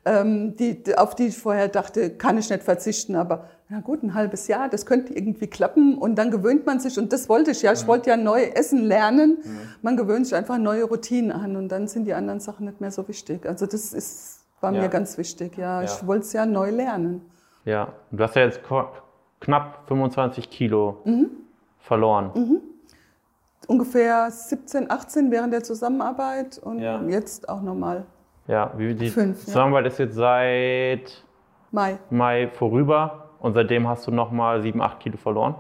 ähm, 0.06 0.58
die, 0.58 0.84
auf 0.98 1.16
die 1.16 1.28
ich 1.28 1.38
vorher 1.38 1.70
dachte, 1.70 2.10
kann 2.10 2.38
ich 2.38 2.50
nicht 2.50 2.62
verzichten. 2.64 3.16
Aber 3.16 3.46
na 3.70 3.80
gut, 3.80 4.04
ein 4.04 4.14
halbes 4.16 4.48
Jahr, 4.50 4.68
das 4.68 4.86
könnte 4.86 5.14
irgendwie 5.14 5.48
klappen 5.48 5.98
und 5.98 6.16
dann 6.16 6.30
gewöhnt 6.30 6.66
man 6.66 6.82
sich 6.82 7.00
und 7.00 7.14
das 7.14 7.30
wollte 7.30 7.52
ich 7.52 7.62
ja. 7.62 7.72
Ich 7.72 7.88
wollte 7.88 8.10
ja 8.10 8.18
neu 8.18 8.42
essen 8.44 8.84
lernen. 8.84 9.38
Man 9.82 9.96
gewöhnt 9.96 10.26
sich 10.28 10.36
einfach 10.36 10.58
neue 10.58 10.84
Routinen 10.84 11.32
an 11.32 11.56
und 11.56 11.70
dann 11.70 11.88
sind 11.88 12.04
die 12.04 12.14
anderen 12.14 12.42
Sachen 12.42 12.66
nicht 12.66 12.82
mehr 12.82 12.92
so 12.92 13.08
wichtig. 13.08 13.46
Also 13.46 13.66
das 13.66 13.94
ist 13.94 14.42
war 14.60 14.74
Ja. 14.74 14.82
mir 14.82 14.90
ganz 14.90 15.18
wichtig, 15.18 15.58
ja. 15.58 15.82
Ja. 15.82 15.86
Ich 15.86 16.06
wollte 16.06 16.26
es 16.26 16.34
ja 16.34 16.46
neu 16.46 16.70
lernen. 16.70 17.22
ja, 17.66 17.94
du 18.12 18.24
hast 18.24 18.36
ja 18.36 18.44
jetzt 18.44 18.62
knapp 19.44 19.84
25 19.88 20.50
Kilo 20.50 20.98
Mhm. 21.06 21.30
verloren. 21.80 22.32
Ungefähr 23.68 24.30
17, 24.32 24.90
18 24.90 25.32
während 25.32 25.54
der 25.54 25.64
Zusammenarbeit 25.64 26.58
und 26.60 26.80
Ja. 26.80 27.02
jetzt 27.04 27.48
auch 27.48 27.62
nochmal 27.62 28.06
Ja, 28.48 28.72
wie 28.76 28.94
die 28.94 29.10
Fünf, 29.10 29.40
ja. 29.40 29.46
Zusammenarbeit 29.46 29.88
ist 29.88 30.00
jetzt 30.00 30.16
seit 30.16 31.24
Mai. 31.72 31.98
Mai 32.10 32.48
vorüber 32.50 33.30
und 33.40 33.54
seitdem 33.54 33.88
hast 33.88 34.06
du 34.06 34.12
nochmal 34.12 34.62
7, 34.62 34.82
8 34.82 35.00
Kilo 35.00 35.16
verloren. 35.18 35.56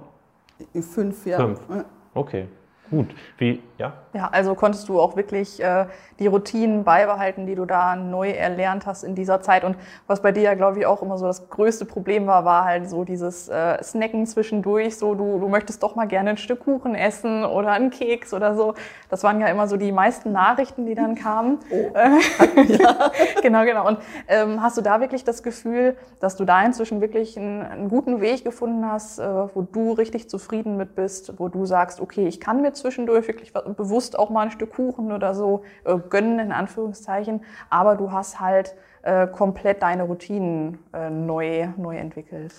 Fünf, 0.82 1.26
ja. 1.26 1.38
Fünf. 1.38 1.60
Ja. 1.70 1.86
Okay, 2.14 2.48
gut. 2.94 3.16
Wie, 3.38 3.62
ja? 3.78 3.94
Ja, 4.14 4.30
also 4.32 4.54
konntest 4.54 4.88
du 4.88 5.00
auch 5.00 5.16
wirklich 5.16 5.62
äh, 5.62 5.88
die 6.20 6.28
Routinen 6.28 6.84
beibehalten, 6.84 7.48
die 7.48 7.56
du 7.56 7.66
da 7.66 7.96
neu 7.96 8.30
erlernt 8.30 8.86
hast 8.86 9.04
in 9.04 9.16
dieser 9.16 9.42
Zeit. 9.42 9.64
Und 9.64 9.76
was 10.06 10.22
bei 10.22 10.32
dir 10.32 10.44
ja, 10.44 10.54
glaube 10.54 10.80
ich, 10.80 10.86
auch 10.86 11.02
immer 11.02 11.18
so 11.18 11.26
das 11.26 11.50
größte 11.50 11.86
Problem 11.86 12.28
war, 12.28 12.46
war 12.46 12.66
halt 12.66 12.90
so 12.90 13.04
dieses 13.04 13.50
äh, 13.50 13.82
Snacken 13.84 14.28
zwischendurch. 14.28 14.98
So, 14.98 15.16
du, 15.16 15.40
du 15.40 15.48
möchtest 15.50 15.82
doch 15.82 15.96
mal 15.96 16.06
gerne 16.06 16.32
ein 16.32 16.38
Stück 16.38 16.62
Kuchen 16.62 16.94
essen 16.94 17.44
oder 17.44 17.72
einen 17.72 17.90
Keks 17.90 18.34
oder 18.34 18.56
so. 18.56 18.76
Das 19.10 19.24
waren 19.24 19.42
ja 19.42 19.48
immer 19.48 19.68
so 19.68 19.78
die 19.78 19.92
meisten 19.92 20.32
Nachrichten, 20.32 20.86
die 20.86 20.96
dann 20.96 21.16
kamen. 21.16 21.60
Äh, 21.94 23.42
genau, 23.42 23.64
genau. 23.64 23.88
Und 23.88 24.00
ähm, 24.28 24.62
hast 24.62 24.78
du 24.78 24.82
da 24.82 25.00
wirklich 25.00 25.24
das 25.24 25.44
Gefühl, 25.44 25.96
dass 26.20 26.36
du 26.36 26.46
da 26.46 26.64
inzwischen 26.64 27.02
wirklich 27.02 27.38
einen, 27.38 27.62
einen 27.62 27.90
guten 27.90 28.22
Weg 28.22 28.44
gefunden 28.44 28.86
hast, 28.90 29.20
äh, 29.20 29.24
wo 29.54 29.62
du 29.62 29.92
richtig 29.92 30.30
zufrieden 30.30 30.78
mit 30.78 30.96
bist, 30.96 31.40
wo 31.40 31.48
du 31.50 31.66
sagst, 31.66 32.00
okay, 32.00 32.28
ich 32.28 32.40
kann 32.40 32.62
mir 32.62 32.74
zwischendurch 32.84 33.28
wirklich 33.28 33.54
bewusst 33.54 34.20
auch 34.20 34.30
mal 34.30 34.42
ein 34.42 34.52
Stück 34.52 34.74
Kuchen 34.74 35.12
oder 35.12 35.34
so 35.34 35.64
äh, 35.86 35.98
gönnen, 35.98 36.40
in 36.40 36.52
Anführungszeichen, 36.52 37.42
aber 37.70 37.96
du 37.96 38.12
hast 38.12 38.40
halt 38.40 38.76
äh, 39.04 39.28
komplett 39.28 39.82
deine 39.82 40.04
Routinen 40.04 40.80
äh, 40.94 41.10
neu, 41.10 41.70
neu 41.78 41.98
entwickelt. 41.98 42.54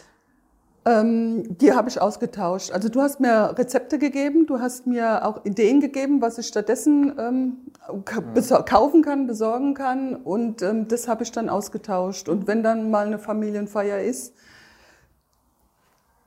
Ähm, 0.87 1.57
die 1.57 1.73
habe 1.73 1.88
ich 1.88 2.00
ausgetauscht. 2.00 2.71
Also 2.71 2.90
du 2.90 3.00
hast 3.00 3.19
mir 3.19 3.54
Rezepte 3.57 3.99
gegeben, 3.99 4.47
du 4.47 4.61
hast 4.61 4.87
mir 4.87 5.26
auch 5.26 5.45
Ideen 5.45 5.81
gegeben, 5.81 6.21
was 6.21 6.37
ich 6.37 6.47
stattdessen 6.47 7.14
ähm, 7.19 7.57
kaufen 8.66 9.02
kann, 9.02 9.26
besorgen 9.26 9.75
kann 9.75 10.14
und 10.14 10.61
ähm, 10.62 10.88
das 10.88 11.09
habe 11.09 11.23
ich 11.23 11.33
dann 11.33 11.49
ausgetauscht. 11.49 12.28
Und 12.28 12.47
wenn 12.47 12.62
dann 12.62 12.90
mal 12.90 13.07
eine 13.07 13.19
Familienfeier 13.19 14.00
ist, 14.00 14.35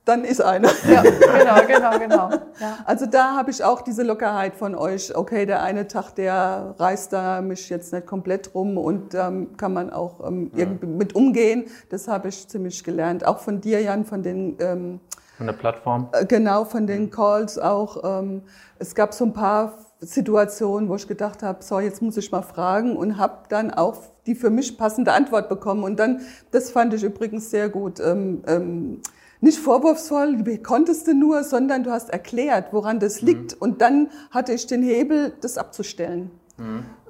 dann 0.08 0.24
ist 0.24 0.40
eine. 0.40 0.68
Ja, 0.88 1.02
genau, 1.02 1.66
genau, 1.66 1.98
genau. 1.98 2.30
Ja. 2.60 2.78
Also 2.86 3.06
da 3.06 3.36
habe 3.36 3.50
ich 3.50 3.62
auch 3.62 3.82
diese 3.82 4.02
Lockerheit 4.02 4.54
von 4.56 4.74
euch. 4.74 5.14
Okay, 5.14 5.44
der 5.46 5.62
eine 5.62 5.86
Tag, 5.86 6.14
der 6.14 6.74
reißt 6.78 7.12
da 7.12 7.40
mich 7.42 7.68
jetzt 7.68 7.92
nicht 7.92 8.06
komplett 8.06 8.54
rum 8.54 8.78
und 8.78 9.14
ähm, 9.14 9.56
kann 9.56 9.72
man 9.74 9.90
auch 9.90 10.26
ähm, 10.26 10.50
irgendwie 10.54 10.86
mit 10.86 11.14
umgehen. 11.14 11.66
Das 11.90 12.08
habe 12.08 12.28
ich 12.28 12.48
ziemlich 12.48 12.82
gelernt. 12.82 13.26
Auch 13.26 13.38
von 13.38 13.60
dir, 13.60 13.80
Jan, 13.82 14.04
von 14.04 14.22
den 14.22 14.56
ähm, 14.60 15.00
Von 15.36 15.46
der 15.46 15.52
Plattform? 15.54 16.08
äh, 16.12 16.24
Genau, 16.24 16.64
von 16.64 16.86
den 16.86 17.10
Calls 17.10 17.58
auch. 17.58 18.20
Ähm, 18.20 18.42
es 18.78 18.94
gab 18.94 19.12
so 19.12 19.24
ein 19.26 19.32
paar 19.32 19.74
Situationen, 20.00 20.88
wo 20.88 20.94
ich 20.94 21.06
gedacht 21.08 21.42
habe, 21.42 21.62
so, 21.62 21.80
jetzt 21.80 22.00
muss 22.00 22.16
ich 22.16 22.30
mal 22.30 22.42
fragen 22.42 22.96
und 22.96 23.18
habe 23.18 23.40
dann 23.48 23.72
auch 23.72 23.96
die 24.26 24.34
für 24.36 24.50
mich 24.50 24.78
passende 24.78 25.12
Antwort 25.12 25.48
bekommen. 25.48 25.82
Und 25.84 25.98
dann, 25.98 26.20
das 26.50 26.70
fand 26.70 26.94
ich 26.94 27.02
übrigens 27.02 27.50
sehr 27.50 27.68
gut. 27.68 27.98
Ähm, 28.00 28.42
ähm, 28.46 29.00
nicht 29.40 29.58
vorwurfsvoll, 29.58 30.46
wie 30.46 30.58
konntest 30.58 31.06
du 31.06 31.14
nur, 31.14 31.44
sondern 31.44 31.84
du 31.84 31.90
hast 31.90 32.10
erklärt, 32.10 32.72
woran 32.72 32.98
das 32.98 33.20
liegt. 33.22 33.54
Und 33.54 33.80
dann 33.80 34.10
hatte 34.30 34.52
ich 34.52 34.66
den 34.66 34.82
Hebel, 34.82 35.32
das 35.40 35.58
abzustellen. 35.58 36.30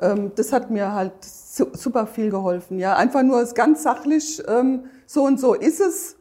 Ähm, 0.01 0.33
das 0.35 0.53
hat 0.53 0.71
mir 0.71 0.93
halt 0.93 1.13
su 1.25 1.67
super 1.73 2.07
viel 2.07 2.31
geholfen. 2.31 2.79
Ja, 2.79 2.97
einfach 2.97 3.23
nur 3.23 3.43
ganz 3.55 3.83
sachlich, 3.83 4.43
ähm, 4.47 4.85
so 5.07 5.25
und 5.25 5.41
so 5.41 5.55
ist 5.55 5.81
es. 5.81 6.17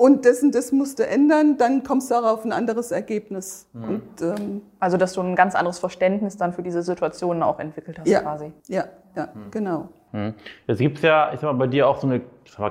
Und 0.00 0.24
das 0.24 0.42
und 0.42 0.54
das 0.54 0.72
musst 0.72 0.98
du 0.98 1.06
ändern, 1.06 1.58
dann 1.58 1.82
kommst 1.84 2.10
du 2.10 2.14
auch 2.14 2.24
auf 2.24 2.46
ein 2.46 2.52
anderes 2.52 2.90
Ergebnis. 2.90 3.68
Und 3.74 4.02
ähm, 4.22 4.62
Also, 4.78 4.96
dass 4.96 5.12
du 5.12 5.20
ein 5.20 5.36
ganz 5.36 5.54
anderes 5.54 5.78
Verständnis 5.78 6.38
dann 6.38 6.54
für 6.54 6.62
diese 6.62 6.82
Situationen 6.82 7.42
auch 7.42 7.58
entwickelt 7.58 7.98
hast, 7.98 8.08
ja, 8.08 8.22
quasi. 8.22 8.50
ja, 8.68 8.84
ja, 9.14 9.28
genau. 9.50 9.90
Hm. 10.12 10.32
Jetzt 10.66 10.78
gibt 10.78 10.96
es 10.96 11.02
ja, 11.02 11.30
ich 11.34 11.40
sag 11.40 11.52
mal, 11.52 11.58
bei 11.58 11.66
dir 11.66 11.86
auch 11.86 11.98
so 11.98 12.06
eine 12.06 12.22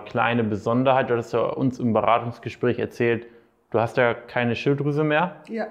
kleine 0.05 0.43
Besonderheit. 0.43 1.12
Du 1.12 1.15
hast 1.17 1.31
ja 1.31 1.41
uns 1.41 1.77
im 1.79 1.93
Beratungsgespräch 1.93 2.79
erzählt, 2.79 3.27
du 3.69 3.79
hast 3.79 3.98
ja 3.98 4.15
keine 4.15 4.55
Schilddrüse 4.55 5.03
mehr 5.03 5.36
Ja, 5.48 5.67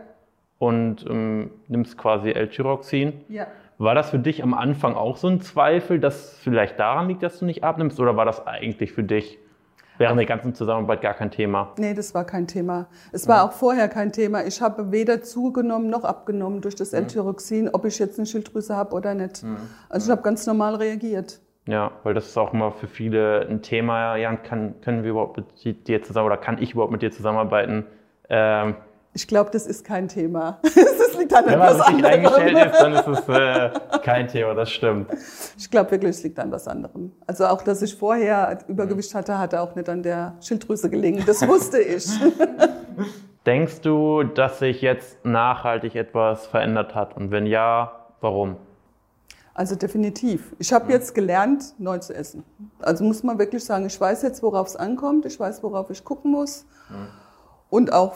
und 0.58 1.04
ähm, 1.10 1.50
nimmst 1.66 1.98
quasi 1.98 2.30
L-Tyroxin. 2.30 3.24
ja. 3.28 3.48
War 3.78 3.94
das 3.96 4.10
für 4.10 4.18
dich 4.20 4.42
am 4.44 4.54
Anfang 4.54 4.94
auch 4.94 5.16
so 5.16 5.26
ein 5.28 5.40
Zweifel, 5.40 5.98
dass 6.00 6.32
es 6.32 6.38
vielleicht 6.38 6.78
daran 6.80 7.06
liegt, 7.08 7.22
dass 7.24 7.38
du 7.40 7.44
nicht 7.44 7.62
abnimmst? 7.64 7.98
Oder 8.00 8.16
war 8.16 8.24
das 8.24 8.44
eigentlich 8.46 8.92
für 8.92 9.04
dich 9.04 9.38
während 9.98 10.18
der 10.18 10.26
ganzen 10.26 10.54
Zusammenarbeit 10.54 11.02
gar 11.02 11.14
kein 11.14 11.30
Thema? 11.30 11.72
Nee, 11.76 11.94
das 11.94 12.14
war 12.14 12.24
kein 12.24 12.46
Thema. 12.46 12.86
Es 13.12 13.28
war 13.28 13.44
auch 13.44 13.52
vorher 13.52 13.88
kein 13.88 14.12
Thema. 14.12 14.44
Ich 14.44 14.60
habe 14.62 14.92
weder 14.92 15.22
zugenommen 15.22 15.90
noch 15.90 16.04
abgenommen 16.04 16.60
durch 16.60 16.74
das 16.74 16.92
L-Tyroxin, 16.92 17.68
ob 17.72 17.84
ich 17.84 17.98
jetzt 17.98 18.18
eine 18.18 18.26
Schilddrüse 18.26 18.74
habe 18.76 18.94
oder 18.94 19.14
nicht. 19.14 19.44
Also 19.88 20.06
ich 20.06 20.10
habe 20.10 20.22
ganz 20.22 20.46
normal 20.46 20.76
reagiert. 20.76 21.40
Ja, 21.66 21.90
weil 22.02 22.14
das 22.14 22.28
ist 22.28 22.38
auch 22.38 22.54
immer 22.54 22.72
für 22.72 22.86
viele 22.86 23.46
ein 23.46 23.60
Thema. 23.60 24.16
Jan, 24.16 24.42
kann, 24.42 24.80
können 24.80 25.02
wir 25.02 25.10
überhaupt 25.10 25.36
mit 25.36 25.86
dir 25.86 26.02
zusammen 26.02 26.26
oder 26.26 26.38
kann 26.38 26.56
ich 26.62 26.72
überhaupt 26.72 26.92
mit 26.92 27.02
dir 27.02 27.10
zusammenarbeiten? 27.10 27.84
Ähm, 28.30 28.76
Ich 29.18 29.26
glaube, 29.26 29.50
das 29.50 29.66
ist 29.66 29.84
kein 29.84 30.06
Thema. 30.06 30.60
das 30.62 31.18
liegt 31.18 31.34
an 31.34 31.44
wenn 31.46 31.58
man 31.58 31.75
etwas 31.75 31.87
sich 31.88 32.04
eingestellt 32.04 32.56
anderem. 32.56 32.70
ist, 32.70 32.80
dann 32.80 32.92
ist 32.92 33.28
es 33.28 33.28
äh, 33.28 33.98
kein 33.98 34.28
Thema, 34.28 34.54
das 34.54 34.70
stimmt. 34.70 35.10
Ich 35.58 35.68
glaube 35.68 35.90
wirklich, 35.90 36.10
es 36.10 36.22
liegt 36.22 36.38
an 36.38 36.52
was 36.52 36.68
anderem. 36.68 37.10
Also 37.26 37.46
auch, 37.46 37.62
dass 37.62 37.82
ich 37.82 37.96
vorher 37.96 38.60
Übergewicht 38.68 39.12
hatte, 39.16 39.37
hatte 39.37 39.60
auch 39.60 39.75
nicht 39.75 39.88
an 39.88 40.04
der 40.04 40.37
Schilddrüse 40.40 40.88
gelegen. 40.88 41.25
Das 41.26 41.44
wusste 41.48 41.80
ich. 41.80 42.06
Denkst 43.46 43.80
du, 43.80 44.22
dass 44.22 44.60
sich 44.60 44.82
jetzt 44.82 45.25
nachhaltig 45.25 45.96
etwas 45.96 46.46
verändert 46.46 46.94
hat? 46.94 47.16
Und 47.16 47.32
wenn 47.32 47.46
ja, 47.46 48.06
warum? 48.20 48.54
Also 49.52 49.75
definitiv. 49.75 50.54
Ich 50.60 50.72
habe 50.72 50.92
jetzt 50.92 51.12
gelernt, 51.16 51.75
neu 51.78 51.98
zu 51.98 52.14
essen. 52.14 52.44
Also 52.78 53.02
muss 53.02 53.25
man 53.25 53.37
wirklich 53.40 53.64
sagen, 53.64 53.84
ich 53.87 54.00
weiß 54.00 54.22
jetzt, 54.22 54.44
worauf 54.44 54.68
es 54.68 54.76
ankommt. 54.76 55.26
Ich 55.26 55.40
weiß, 55.40 55.64
worauf 55.64 55.90
ich 55.90 56.04
gucken 56.04 56.30
muss. 56.30 56.66
Und 57.68 57.92
auch 57.92 58.14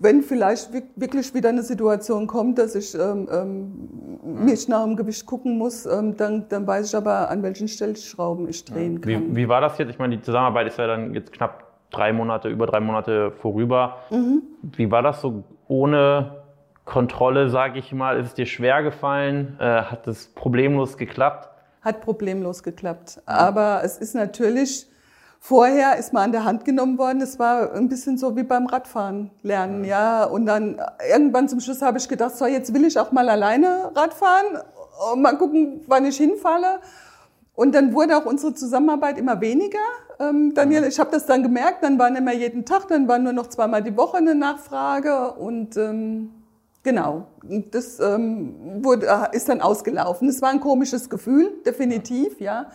wenn 0.00 0.22
vielleicht 0.22 0.72
wi- 0.72 0.82
wirklich 0.96 1.32
wieder 1.34 1.50
eine 1.50 1.62
Situation 1.62 2.26
kommt, 2.26 2.58
dass 2.58 2.74
ich 2.74 2.94
ähm, 2.94 3.28
ähm, 3.30 4.44
mich 4.44 4.66
nach 4.68 4.82
dem 4.84 4.96
Gewicht 4.96 5.24
gucken 5.24 5.56
muss, 5.56 5.86
ähm, 5.86 6.16
dann, 6.16 6.48
dann 6.48 6.66
weiß 6.66 6.88
ich 6.88 6.96
aber, 6.96 7.30
an 7.30 7.42
welchen 7.44 7.68
Stellschrauben 7.68 8.48
ich 8.48 8.64
drehen 8.64 9.00
kann. 9.00 9.08
Wie, 9.30 9.36
wie 9.36 9.48
war 9.48 9.60
das 9.60 9.78
jetzt? 9.78 9.90
Ich 9.90 9.98
meine, 9.98 10.16
die 10.16 10.22
Zusammenarbeit 10.22 10.66
ist 10.66 10.78
ja 10.78 10.86
dann 10.88 11.14
jetzt 11.14 11.32
knapp 11.32 11.64
drei 11.90 12.12
Monate, 12.12 12.48
über 12.48 12.66
drei 12.66 12.80
Monate 12.80 13.30
vorüber. 13.30 13.98
Wie 14.62 14.90
war 14.90 15.02
das 15.02 15.20
so 15.20 15.44
ohne 15.68 16.42
Kontrolle, 16.84 17.48
sage 17.48 17.78
ich 17.78 17.92
mal? 17.92 18.18
Ist 18.18 18.26
es 18.26 18.34
dir 18.34 18.46
schwer 18.46 18.82
gefallen? 18.82 19.56
Äh, 19.60 19.82
hat 19.82 20.08
es 20.08 20.26
problemlos 20.34 20.96
geklappt? 20.96 21.48
Hat 21.82 22.00
problemlos 22.00 22.62
geklappt. 22.64 23.22
Aber 23.26 23.82
es 23.84 23.96
ist 23.98 24.14
natürlich, 24.16 24.87
vorher 25.40 25.96
ist 25.96 26.12
man 26.12 26.24
an 26.24 26.32
der 26.32 26.44
Hand 26.44 26.64
genommen 26.64 26.98
worden. 26.98 27.20
Es 27.20 27.38
war 27.38 27.72
ein 27.72 27.88
bisschen 27.88 28.18
so 28.18 28.36
wie 28.36 28.42
beim 28.42 28.66
Radfahren 28.66 29.30
lernen, 29.42 29.84
ja. 29.84 30.24
Und 30.24 30.46
dann 30.46 30.80
irgendwann 31.10 31.48
zum 31.48 31.60
Schluss 31.60 31.82
habe 31.82 31.98
ich 31.98 32.08
gedacht, 32.08 32.36
so 32.36 32.46
jetzt 32.46 32.74
will 32.74 32.84
ich 32.84 32.98
auch 32.98 33.12
mal 33.12 33.28
alleine 33.28 33.90
Radfahren 33.94 34.58
und 35.12 35.22
mal 35.22 35.36
gucken, 35.36 35.82
wann 35.86 36.04
ich 36.04 36.16
hinfalle. 36.16 36.80
Und 37.54 37.74
dann 37.74 37.92
wurde 37.92 38.16
auch 38.16 38.24
unsere 38.24 38.54
Zusammenarbeit 38.54 39.18
immer 39.18 39.40
weniger. 39.40 39.78
Ähm, 40.20 40.54
Daniel, 40.54 40.84
ich 40.84 40.98
habe 40.98 41.10
das 41.10 41.26
dann 41.26 41.42
gemerkt, 41.42 41.82
dann 41.82 41.98
war 41.98 42.10
nicht 42.10 42.24
mehr 42.24 42.34
jeden 42.34 42.64
Tag, 42.64 42.88
dann 42.88 43.06
war 43.08 43.18
nur 43.18 43.32
noch 43.32 43.48
zweimal 43.48 43.82
die 43.82 43.96
Woche 43.96 44.16
eine 44.16 44.34
Nachfrage 44.34 45.32
und 45.32 45.76
ähm, 45.76 46.30
genau, 46.82 47.26
das 47.70 48.00
ähm, 48.00 48.82
wurde, 48.84 49.06
äh, 49.06 49.36
ist 49.36 49.48
dann 49.48 49.60
ausgelaufen. 49.60 50.28
Es 50.28 50.42
war 50.42 50.50
ein 50.50 50.60
komisches 50.60 51.08
Gefühl, 51.08 51.52
definitiv, 51.64 52.40
ja, 52.40 52.66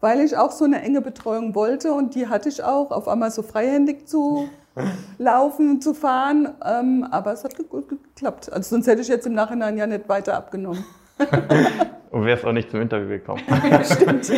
weil 0.00 0.20
ich 0.20 0.36
auch 0.36 0.50
so 0.50 0.64
eine 0.64 0.82
enge 0.82 1.00
Betreuung 1.00 1.54
wollte 1.54 1.92
und 1.92 2.14
die 2.14 2.28
hatte 2.28 2.48
ich 2.48 2.62
auch, 2.62 2.90
auf 2.90 3.08
einmal 3.08 3.30
so 3.30 3.42
freihändig 3.42 4.08
zu 4.08 4.48
laufen, 5.18 5.80
zu 5.80 5.94
fahren, 5.94 6.48
ähm, 6.64 7.06
aber 7.10 7.32
es 7.32 7.44
hat 7.44 7.56
gut 7.68 7.88
geklappt. 7.88 8.52
Also 8.52 8.70
sonst 8.70 8.86
hätte 8.86 9.02
ich 9.02 9.08
jetzt 9.08 9.26
im 9.26 9.34
Nachhinein 9.34 9.76
ja 9.76 9.86
nicht 9.86 10.08
weiter 10.08 10.36
abgenommen. 10.36 10.84
Und 12.10 12.24
wärst 12.24 12.44
auch 12.44 12.52
nicht 12.52 12.70
zum 12.70 12.80
Interview 12.80 13.08
gekommen. 13.08 13.42
Stimmt. 13.84 14.32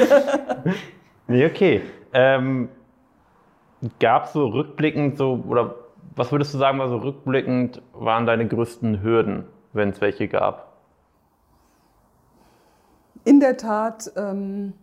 Nee, 1.26 1.47
okay. 1.47 1.83
Ähm, 2.12 2.69
Gab 3.99 4.26
es 4.26 4.33
so 4.33 4.47
rückblickend 4.47 5.16
so, 5.16 5.42
oder 5.49 5.75
was 6.14 6.31
würdest 6.31 6.54
du 6.54 6.59
sagen, 6.59 6.78
war 6.78 6.88
so 6.88 6.99
rückblickend 6.99 7.83
waren 7.95 8.26
deine 8.26 8.47
größten 8.47 9.02
Hürden, 9.02 9.47
wenn 9.73 9.88
es 9.88 10.00
welche 10.00 10.28
gab? 10.28 10.73
in 13.25 13.40
der 13.40 13.57
Tat 13.57 14.12
ähm, 14.16 14.75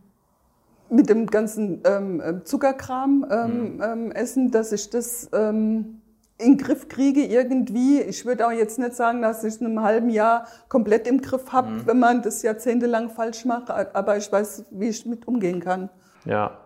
mit 0.89 1.09
dem 1.09 1.27
ganzen 1.27 1.81
ähm, 1.85 2.21
ähm, 2.25 2.45
Zuckerkram 2.45 3.25
ähm, 3.29 3.81
ähm, 3.83 4.11
essen, 4.11 4.51
dass 4.51 4.71
ich 4.71 4.89
das 4.89 5.29
ähm, 5.33 6.01
in 6.37 6.53
den 6.53 6.57
Griff 6.57 6.87
kriege 6.87 7.21
irgendwie. 7.25 8.01
Ich 8.01 8.25
würde 8.25 8.47
auch 8.47 8.51
jetzt 8.51 8.79
nicht 8.79 8.93
sagen, 8.93 9.21
dass 9.21 9.43
ich 9.43 9.55
es 9.55 9.61
in 9.61 9.67
einem 9.67 9.81
halben 9.81 10.09
Jahr 10.09 10.47
komplett 10.69 11.05
im 11.07 11.21
Griff 11.21 11.51
habe, 11.51 11.85
wenn 11.85 11.99
man 11.99 12.21
das 12.21 12.41
jahrzehntelang 12.43 13.09
falsch 13.09 13.45
macht, 13.45 13.69
aber 13.69 14.17
ich 14.17 14.31
weiß, 14.31 14.65
wie 14.71 14.87
ich 14.87 15.05
mit 15.05 15.27
umgehen 15.27 15.59
kann. 15.59 15.89
Ja, 16.25 16.57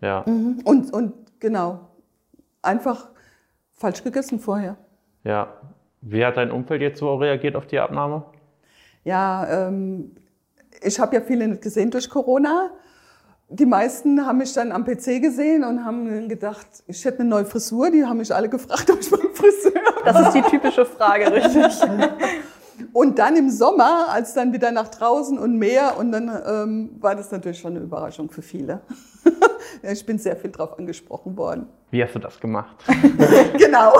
ja. 0.00 0.20
Und, 0.20 0.92
und 0.92 1.12
genau, 1.40 1.80
einfach 2.62 3.08
falsch 3.74 4.02
gegessen 4.02 4.38
vorher. 4.38 4.76
Ja. 5.24 5.48
Wie 6.02 6.24
hat 6.24 6.36
dein 6.36 6.50
Umfeld 6.50 6.82
jetzt 6.82 6.98
so 6.98 7.14
reagiert 7.14 7.54
auf 7.54 7.66
die 7.66 7.78
Abnahme? 7.78 8.24
Ja, 9.04 9.68
ähm, 9.68 10.16
ich 10.82 10.98
habe 10.98 11.14
ja 11.14 11.22
viele 11.22 11.46
nicht 11.46 11.62
gesehen 11.62 11.90
durch 11.90 12.10
Corona. 12.10 12.70
Die 13.54 13.66
meisten 13.66 14.24
haben 14.24 14.38
mich 14.38 14.54
dann 14.54 14.72
am 14.72 14.84
PC 14.84 15.20
gesehen 15.20 15.62
und 15.62 15.84
haben 15.84 16.26
gedacht, 16.28 16.66
ich 16.86 17.04
hätte 17.04 17.20
eine 17.20 17.28
neue 17.28 17.44
Frisur. 17.44 17.90
Die 17.90 18.02
haben 18.02 18.16
mich 18.16 18.34
alle 18.34 18.48
gefragt, 18.48 18.90
ob 18.90 19.00
ich 19.00 19.10
mal 19.10 19.20
einen 19.20 19.34
Friseur 19.34 19.72
habe. 19.94 20.04
Das 20.04 20.26
ist 20.28 20.32
die 20.32 20.42
typische 20.50 20.86
Frage, 20.86 21.30
richtig. 21.30 21.72
Und 22.94 23.18
dann 23.18 23.36
im 23.36 23.50
Sommer, 23.50 24.06
als 24.08 24.32
dann 24.32 24.52
wieder 24.54 24.72
nach 24.72 24.88
draußen 24.88 25.38
und 25.38 25.56
mehr, 25.56 25.98
und 25.98 26.10
dann 26.10 26.28
ähm, 26.46 26.90
war 27.00 27.14
das 27.14 27.30
natürlich 27.30 27.60
schon 27.60 27.76
eine 27.76 27.84
Überraschung 27.84 28.30
für 28.30 28.42
viele. 28.42 28.80
ich 29.82 30.04
bin 30.04 30.18
sehr 30.18 30.36
viel 30.36 30.50
drauf 30.50 30.78
angesprochen 30.78 31.36
worden. 31.36 31.68
Wie 31.90 32.02
hast 32.02 32.14
du 32.14 32.18
das 32.18 32.40
gemacht? 32.40 32.76
genau. 33.56 33.92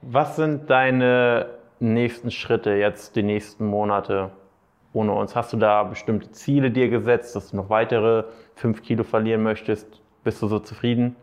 Was 0.00 0.36
sind 0.36 0.70
deine 0.70 1.50
nächsten 1.78 2.30
Schritte 2.30 2.70
jetzt, 2.70 3.16
die 3.16 3.22
nächsten 3.22 3.66
Monate 3.66 4.30
ohne 4.96 5.12
uns? 5.12 5.36
Hast 5.36 5.52
du 5.52 5.56
da 5.56 5.84
bestimmte 5.84 6.32
Ziele 6.32 6.70
dir 6.70 6.88
gesetzt, 6.88 7.36
dass 7.36 7.50
du 7.50 7.56
noch 7.56 7.70
weitere 7.70 8.24
fünf 8.54 8.82
Kilo 8.82 9.04
verlieren 9.04 9.42
möchtest? 9.42 9.86
Bist 10.24 10.42
du 10.42 10.48
so 10.48 10.58
zufrieden? 10.58 11.14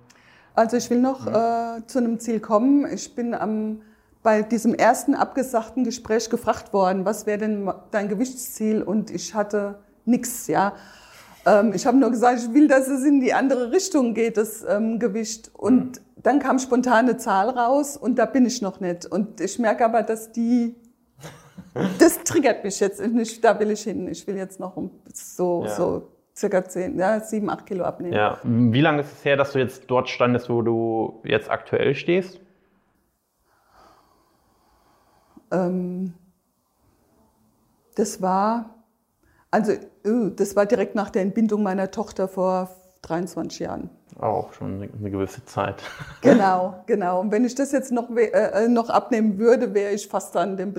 Also 0.56 0.78
ich 0.78 0.90
will 0.90 1.02
noch 1.02 1.26
äh, 1.28 1.86
zu 1.88 1.98
einem 1.98 2.20
Ziel 2.20 2.40
kommen. 2.40 2.86
Ich 2.94 3.16
bin 3.16 3.34
am 3.34 3.82
bei 4.24 4.42
diesem 4.42 4.74
ersten 4.74 5.16
abgesagten 5.16 5.84
Gespräch 5.84 6.30
gefragt 6.30 6.72
worden, 6.72 7.04
was 7.04 7.26
wäre 7.26 7.40
denn 7.40 7.70
dein 7.92 8.08
Gewichtsziel? 8.08 8.82
Und 8.82 9.12
ich 9.12 9.36
hatte 9.36 9.80
nichts, 10.06 10.48
ja. 10.48 10.74
Ähm, 11.46 11.74
ich 11.76 11.86
habe 11.86 11.98
nur 11.98 12.10
gesagt, 12.10 12.40
ich 12.40 12.54
will, 12.54 12.70
dass 12.70 12.88
es 12.88 13.04
in 13.04 13.20
die 13.20 13.34
andere 13.34 13.72
Richtung 13.72 14.14
geht, 14.14 14.38
das 14.38 14.66
ähm, 14.68 14.98
Gewicht. 14.98 15.52
Und 15.54 15.98
mhm. 15.98 16.22
dann 16.24 16.40
kam 16.40 16.58
spontan 16.58 17.10
eine 17.10 17.18
Zahl 17.18 17.50
raus 17.50 17.98
und 17.98 18.18
da 18.18 18.26
bin 18.26 18.46
ich 18.46 18.62
noch 18.62 18.80
nicht. 18.80 19.06
Und 19.06 19.42
ich 19.42 19.60
merke 19.60 19.84
aber, 19.84 20.04
dass 20.04 20.32
die, 20.32 20.76
das 22.00 22.24
triggert 22.24 22.64
mich 22.64 22.80
jetzt. 22.80 23.06
Nicht, 23.06 23.44
da 23.44 23.60
will 23.60 23.72
ich 23.72 23.84
hin. 23.84 24.08
Ich 24.08 24.26
will 24.28 24.38
jetzt 24.38 24.60
noch 24.60 24.78
so, 25.14 25.64
ja. 25.66 25.70
so 25.70 26.08
circa 26.36 26.64
10, 26.64 26.98
ja, 26.98 27.20
7, 27.20 27.50
8 27.50 27.66
Kilo 27.66 27.84
abnehmen. 27.84 28.14
Ja. 28.14 28.40
Wie 28.44 28.82
lange 28.82 29.02
ist 29.02 29.12
es 29.12 29.26
her, 29.26 29.38
dass 29.38 29.54
du 29.54 29.60
jetzt 29.60 29.84
dort 29.88 30.10
standest, 30.10 30.50
wo 30.50 30.62
du 30.62 31.22
jetzt 31.24 31.50
aktuell 31.50 31.96
stehst? 31.96 32.40
Ähm, 35.52 36.14
das 37.96 38.22
war, 38.22 38.74
also 39.52 39.74
uh, 40.06 40.30
das 40.30 40.56
war 40.56 40.66
direkt 40.66 40.96
nach 40.96 41.10
der 41.10 41.22
Entbindung 41.22 41.62
meiner 41.62 41.92
Tochter 41.92 42.28
vor 42.28 42.70
23 43.04 43.60
Jahren. 43.60 43.90
Auch 44.20 44.54
schon 44.54 44.90
eine 45.00 45.12
gewisse 45.12 45.44
Zeit. 45.46 45.84
Genau, 46.22 46.84
genau. 46.86 47.20
Und 47.20 47.32
wenn 47.32 47.46
ich 47.46 47.56
das 47.56 47.72
jetzt 47.72 47.92
noch, 47.92 48.10
äh, 48.16 48.30
äh, 48.30 48.68
noch 48.68 48.90
abnehmen 48.90 49.38
würde, 49.38 49.74
wäre 49.74 49.92
ich 49.94 50.08
fast 50.08 50.36
an 50.38 50.58
dem, 50.58 50.74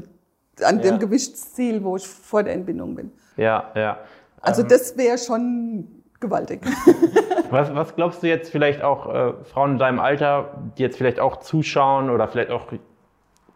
an 0.62 0.80
dem 0.80 0.94
ja. 0.94 0.96
Gewichtsziel, 0.98 1.82
wo 1.82 1.96
ich 1.96 2.06
vor 2.06 2.42
der 2.42 2.54
Entbindung 2.54 2.94
bin. 2.94 3.12
Ja, 3.36 3.70
ja. 3.74 3.98
Also 4.40 4.62
ähm, 4.62 4.68
das 4.68 4.96
wäre 4.96 5.18
schon 5.18 5.88
gewaltig. 6.20 6.60
Was, 7.50 7.72
was, 7.72 7.94
glaubst 7.94 8.22
du 8.22 8.26
jetzt 8.26 8.50
vielleicht 8.50 8.82
auch 8.82 9.14
äh, 9.14 9.32
Frauen 9.44 9.72
in 9.72 9.78
deinem 9.78 10.00
Alter, 10.00 10.54
die 10.76 10.82
jetzt 10.82 10.96
vielleicht 10.96 11.20
auch 11.20 11.36
zuschauen 11.36 12.10
oder 12.10 12.26
vielleicht 12.26 12.50
auch 12.50 12.66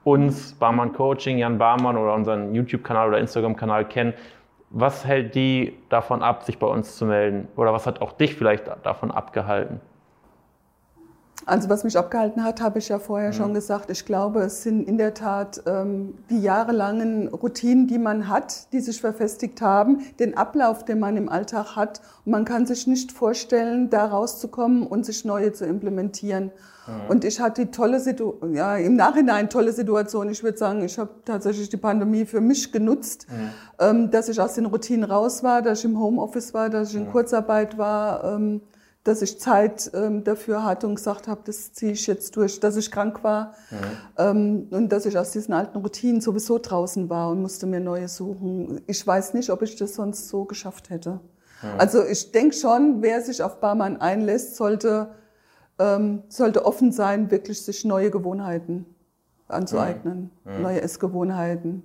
uns, 0.04 0.52
Barmann 0.52 0.92
Coaching, 0.92 1.38
Jan 1.38 1.58
Barmann 1.58 1.96
oder 1.96 2.14
unseren 2.14 2.54
YouTube-Kanal 2.54 3.08
oder 3.08 3.18
Instagram-Kanal 3.18 3.86
kennen, 3.86 4.14
was 4.70 5.04
hält 5.04 5.34
die 5.34 5.76
davon 5.88 6.22
ab, 6.22 6.44
sich 6.44 6.58
bei 6.58 6.66
uns 6.66 6.96
zu 6.96 7.06
melden? 7.06 7.48
Oder 7.56 7.72
was 7.72 7.86
hat 7.86 8.00
auch 8.00 8.12
dich 8.12 8.36
vielleicht 8.36 8.70
davon 8.84 9.10
abgehalten? 9.10 9.80
Also 11.48 11.70
was 11.70 11.82
mich 11.82 11.96
abgehalten 11.96 12.44
hat, 12.44 12.60
habe 12.60 12.78
ich 12.78 12.90
ja 12.90 12.98
vorher 12.98 13.30
mhm. 13.30 13.34
schon 13.34 13.54
gesagt. 13.54 13.88
Ich 13.90 14.04
glaube, 14.04 14.42
es 14.42 14.62
sind 14.62 14.86
in 14.86 14.98
der 14.98 15.14
Tat 15.14 15.62
ähm, 15.66 16.14
die 16.28 16.40
jahrelangen 16.40 17.28
Routinen, 17.28 17.86
die 17.86 17.98
man 17.98 18.28
hat, 18.28 18.70
die 18.72 18.80
sich 18.80 19.00
verfestigt 19.00 19.62
haben, 19.62 20.04
den 20.18 20.36
Ablauf, 20.36 20.84
den 20.84 21.00
man 21.00 21.16
im 21.16 21.30
Alltag 21.30 21.74
hat. 21.74 22.02
Und 22.26 22.32
man 22.32 22.44
kann 22.44 22.66
sich 22.66 22.87
nicht 22.87 23.12
vorstellen, 23.12 23.88
da 23.88 24.04
rauszukommen 24.04 24.87
und 24.87 25.06
sich 25.06 25.24
neue 25.24 25.54
zu 25.54 25.64
implementieren. 25.64 26.52
Mhm. 26.87 27.11
Und 27.11 27.24
ich 27.24 27.40
hatte 27.40 27.64
die 27.64 27.70
tolle 27.70 28.00
Situation, 28.00 28.54
ja, 28.54 28.76
im 28.76 28.96
Nachhinein 28.96 29.48
tolle 29.48 29.72
Situation. 29.72 30.28
Ich 30.28 30.42
würde 30.42 30.58
sagen, 30.58 30.82
ich 30.84 30.98
habe 30.98 31.11
tatsächlich 31.24 31.70
die 31.70 31.78
Pandemie 31.78 32.26
für 32.26 32.42
mich 32.42 32.72
genutzt, 32.72 33.26
mhm. 33.30 33.50
ähm, 33.78 34.11
dass 34.11 34.28
ich 34.28 34.38
aus 34.38 34.52
den 34.52 34.66
Routinen 34.66 35.11
raus 35.11 35.42
war, 35.42 35.62
dass 35.62 35.78
ich 35.78 35.87
im 35.87 35.98
Homeoffice 35.98 36.52
war, 36.52 36.68
dass 36.68 36.90
ich 36.90 36.96
in 36.96 37.06
mhm. 37.06 37.12
Kurzarbeit 37.12 37.78
war. 37.78 38.34
Ähm, 38.34 38.61
dass 39.09 39.23
ich 39.23 39.40
Zeit 39.40 39.90
ähm, 39.94 40.23
dafür 40.23 40.64
hatte 40.64 40.87
und 40.87 40.97
gesagt 40.97 41.29
habe, 41.29 41.40
das 41.44 41.73
ziehe 41.73 41.92
ich 41.92 42.07
jetzt 42.07 42.37
durch, 42.37 42.61
dass 42.61 42.77
ich 42.77 42.90
krank 42.90 43.25
war 43.25 43.55
mhm. 43.71 43.77
ähm, 44.18 44.68
und 44.71 44.92
dass 44.92 45.07
ich 45.07 45.18
aus 45.18 45.31
diesen 45.31 45.55
alten 45.55 45.79
Routinen 45.79 46.21
sowieso 46.21 46.59
draußen 46.59 47.09
war 47.09 47.31
und 47.31 47.40
musste 47.40 47.66
mir 47.66 47.81
neue 47.81 48.07
suchen. 48.09 48.83
Ich 48.87 49.05
weiß 49.07 49.33
nicht, 49.33 49.49
ob 49.49 49.62
ich 49.62 49.77
das 49.77 49.94
sonst 49.94 50.29
so 50.29 50.44
geschafft 50.44 50.90
hätte. 50.90 51.21
Mhm. 51.62 51.68
Also 51.79 52.05
ich 52.05 52.33
denke 52.33 52.55
schon, 52.55 53.01
wer 53.01 53.23
sich 53.23 53.42
auf 53.42 53.61
Barmann 53.61 53.99
einlässt, 53.99 54.57
sollte, 54.57 55.09
ähm, 55.79 56.23
sollte 56.29 56.66
offen 56.66 56.92
sein, 56.92 57.31
wirklich 57.31 57.62
sich 57.62 57.87
neue 57.87 58.11
Gewohnheiten 58.11 58.85
anzueignen, 59.49 60.31
mhm. 60.44 60.62
neue 60.62 60.83
Essgewohnheiten. 60.83 61.83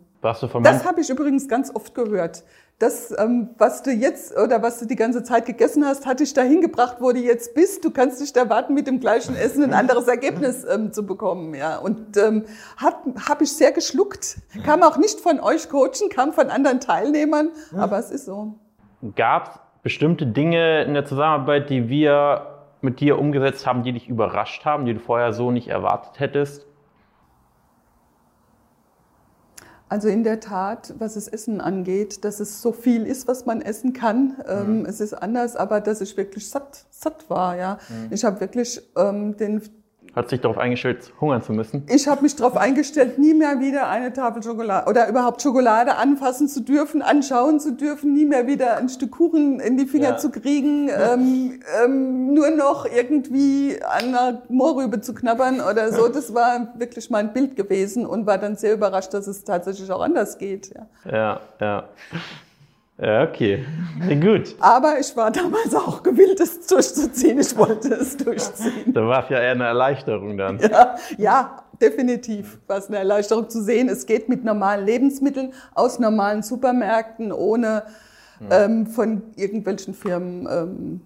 Das 0.63 0.85
habe 0.85 1.01
ich 1.01 1.09
übrigens 1.09 1.47
ganz 1.47 1.69
oft 1.73 1.93
gehört 1.93 2.43
das, 2.83 3.15
ähm, 3.17 3.49
was 3.57 3.83
du 3.83 3.91
jetzt 3.91 4.35
oder 4.37 4.61
was 4.61 4.79
du 4.79 4.85
die 4.85 4.95
ganze 4.95 5.23
Zeit 5.23 5.45
gegessen 5.45 5.85
hast, 5.85 6.05
hat 6.05 6.19
dich 6.19 6.33
dahin 6.33 6.61
gebracht, 6.61 6.97
wo 6.99 7.11
du 7.11 7.19
jetzt 7.19 7.55
bist. 7.55 7.85
Du 7.85 7.91
kannst 7.91 8.19
nicht 8.19 8.35
erwarten, 8.35 8.73
mit 8.73 8.87
dem 8.87 8.99
gleichen 8.99 9.35
Essen 9.35 9.63
ein 9.63 9.73
anderes 9.73 10.07
Ergebnis 10.07 10.65
ähm, 10.65 10.91
zu 10.91 11.05
bekommen. 11.05 11.53
Ja. 11.53 11.77
Und 11.77 12.17
ähm, 12.17 12.43
habe 12.77 13.43
ich 13.43 13.53
sehr 13.53 13.71
geschluckt. 13.71 14.37
Kam 14.65 14.83
auch 14.83 14.97
nicht 14.97 15.19
von 15.19 15.39
euch 15.39 15.69
coachen, 15.69 16.09
kam 16.09 16.33
von 16.33 16.49
anderen 16.49 16.79
Teilnehmern, 16.79 17.49
aber 17.75 17.99
es 17.99 18.11
ist 18.11 18.25
so. 18.25 18.55
Gab 19.15 19.47
es 19.47 19.59
bestimmte 19.83 20.25
Dinge 20.25 20.83
in 20.83 20.93
der 20.93 21.05
Zusammenarbeit, 21.05 21.69
die 21.69 21.87
wir 21.87 22.47
mit 22.81 22.99
dir 22.99 23.17
umgesetzt 23.17 23.65
haben, 23.65 23.83
die 23.83 23.93
dich 23.93 24.09
überrascht 24.09 24.65
haben, 24.65 24.85
die 24.85 24.93
du 24.93 24.99
vorher 24.99 25.31
so 25.31 25.51
nicht 25.51 25.69
erwartet 25.69 26.19
hättest? 26.19 26.65
Also 29.93 30.07
in 30.07 30.23
der 30.23 30.39
Tat, 30.39 30.95
was 30.97 31.13
das 31.13 31.27
Essen 31.27 31.61
angeht, 31.61 32.25
dass 32.25 32.39
es 32.39 32.63
so 32.63 32.71
viel 32.71 33.05
ist, 33.05 33.27
was 33.27 33.45
man 33.45 33.61
essen 33.61 33.93
kann. 33.93 34.37
Ähm, 34.47 34.79
mhm. 34.79 34.85
es 34.87 34.99
ist 34.99 35.13
anders, 35.13 35.55
aber 35.55 35.81
dass 35.81 36.01
ich 36.01 36.17
wirklich 36.17 36.49
satt, 36.49 36.85
satt 36.89 37.29
war. 37.29 37.55
Ja, 37.55 37.77
mhm. 37.89 38.07
ich 38.09 38.25
habe 38.25 38.39
wirklich 38.39 38.81
ähm, 38.97 39.37
den 39.37 39.61
hat 40.15 40.29
sich 40.29 40.41
darauf 40.41 40.57
eingestellt, 40.57 41.11
hungern 41.19 41.41
zu 41.41 41.53
müssen? 41.53 41.83
Ich 41.89 42.07
habe 42.07 42.21
mich 42.21 42.35
darauf 42.35 42.55
eingestellt, 42.55 43.17
nie 43.17 43.33
mehr 43.33 43.59
wieder 43.59 43.89
eine 43.89 44.13
Tafel 44.13 44.43
Schokolade 44.43 44.89
oder 44.89 45.09
überhaupt 45.09 45.41
Schokolade 45.41 45.95
anfassen 45.95 46.47
zu 46.47 46.61
dürfen, 46.61 47.01
anschauen 47.01 47.59
zu 47.59 47.73
dürfen, 47.73 48.13
nie 48.13 48.25
mehr 48.25 48.45
wieder 48.45 48.77
ein 48.77 48.89
Stück 48.89 49.11
Kuchen 49.11 49.59
in 49.59 49.77
die 49.77 49.85
Finger 49.85 50.09
ja. 50.09 50.17
zu 50.17 50.29
kriegen, 50.29 50.89
ähm, 50.89 51.59
ähm, 51.83 52.33
nur 52.33 52.51
noch 52.51 52.85
irgendwie 52.85 53.79
an 53.83 54.15
einer 54.15 54.41
Mohrrübe 54.49 55.01
zu 55.01 55.13
knabbern 55.13 55.61
oder 55.61 55.91
so. 55.91 56.07
Das 56.07 56.33
war 56.33 56.73
wirklich 56.77 57.09
mein 57.09 57.33
Bild 57.33 57.55
gewesen 57.55 58.05
und 58.05 58.25
war 58.25 58.37
dann 58.37 58.55
sehr 58.55 58.73
überrascht, 58.73 59.13
dass 59.13 59.27
es 59.27 59.43
tatsächlich 59.43 59.91
auch 59.91 60.01
anders 60.01 60.37
geht. 60.37 60.73
Ja, 61.05 61.11
ja. 61.11 61.39
ja. 61.59 61.83
Ja, 62.97 63.23
okay. 63.23 63.65
Gut. 64.21 64.55
Aber 64.59 64.99
ich 64.99 65.15
war 65.17 65.31
damals 65.31 65.73
auch 65.73 66.03
gewillt, 66.03 66.39
es 66.39 66.67
durchzuziehen. 66.67 67.39
Ich 67.39 67.57
wollte 67.57 67.95
es 67.95 68.15
durchziehen. 68.17 68.93
Da 68.93 69.07
war 69.07 69.23
es 69.23 69.29
ja 69.29 69.39
eher 69.39 69.51
eine 69.51 69.65
Erleichterung 69.65 70.37
dann. 70.37 70.59
Ja, 70.59 70.95
ja 71.17 71.63
definitiv 71.81 72.59
war 72.67 72.77
es 72.77 72.87
eine 72.87 72.97
Erleichterung 72.97 73.49
zu 73.49 73.63
sehen. 73.63 73.89
Es 73.89 74.05
geht 74.05 74.29
mit 74.29 74.43
normalen 74.43 74.85
Lebensmitteln 74.85 75.53
aus 75.73 75.97
normalen 75.99 76.43
Supermärkten, 76.43 77.31
ohne 77.31 77.83
hm. 78.37 78.47
ähm, 78.51 78.87
von 78.87 79.23
irgendwelchen 79.35 79.95
Firmen 79.95 80.47
ähm, 80.49 81.01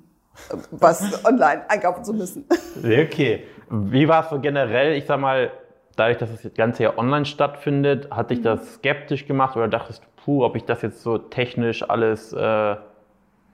was 0.71 1.25
online 1.25 1.69
einkaufen 1.69 2.03
zu 2.03 2.13
müssen. 2.13 2.45
Okay. 2.83 3.43
Wie 3.69 4.07
war 4.07 4.23
es 4.23 4.29
so 4.29 4.39
generell, 4.39 4.95
ich 4.95 5.05
sag 5.05 5.19
mal, 5.19 5.51
dadurch, 5.95 6.17
dass 6.17 6.29
das 6.41 6.53
Ganze 6.53 6.83
ja 6.83 6.97
online 6.97 7.25
stattfindet, 7.25 8.09
hat 8.11 8.29
dich 8.29 8.41
das 8.41 8.75
skeptisch 8.75 9.25
gemacht 9.25 9.57
oder 9.57 9.67
dachtest 9.67 10.03
du, 10.03 10.07
puh, 10.27 10.43
ob 10.43 10.57
ich 10.57 10.65
das 10.65 10.81
jetzt 10.81 11.03
so 11.03 11.17
technisch 11.17 11.89
alles 11.89 12.33
äh, 12.33 12.75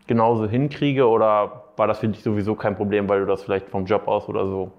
genauso 0.07 0.47
hinkriege 0.47 1.07
oder 1.07 1.65
war 1.77 1.85
das 1.85 1.99
für 1.99 2.07
dich 2.07 2.23
sowieso 2.23 2.55
kein 2.55 2.75
Problem, 2.75 3.07
weil 3.07 3.19
du 3.19 3.25
das 3.27 3.43
vielleicht 3.43 3.69
vom 3.69 3.85
Job 3.85 4.07
aus 4.07 4.27
oder 4.27 4.47
so? 4.47 4.71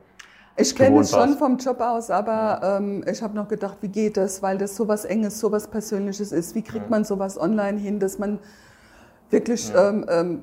Ich 0.57 0.75
kenne 0.75 0.99
es 1.01 1.13
schon 1.13 1.35
vom 1.35 1.57
Job 1.57 1.81
aus, 1.81 2.11
aber 2.11 2.79
ähm, 2.81 3.05
ich 3.09 3.23
habe 3.23 3.37
noch 3.37 3.47
gedacht, 3.47 3.79
wie 3.81 3.89
geht 3.89 4.17
das, 4.17 4.43
weil 4.43 4.59
das 4.59 4.75
so 4.75 4.89
was 4.89 5.05
Enges, 5.05 5.39
so 5.39 5.53
was 5.53 5.69
Persönliches 5.69 6.33
ist. 6.33 6.57
Wie 6.57 6.63
kriegt 6.63 6.91
man 6.91 7.05
sowas 7.05 7.41
online 7.41 7.79
hin, 7.79 8.01
dass 8.01 8.19
man 8.19 8.41
wirklich 9.31 9.69
ja. 9.69 9.91
ähm, 9.91 10.05
ähm, 10.09 10.43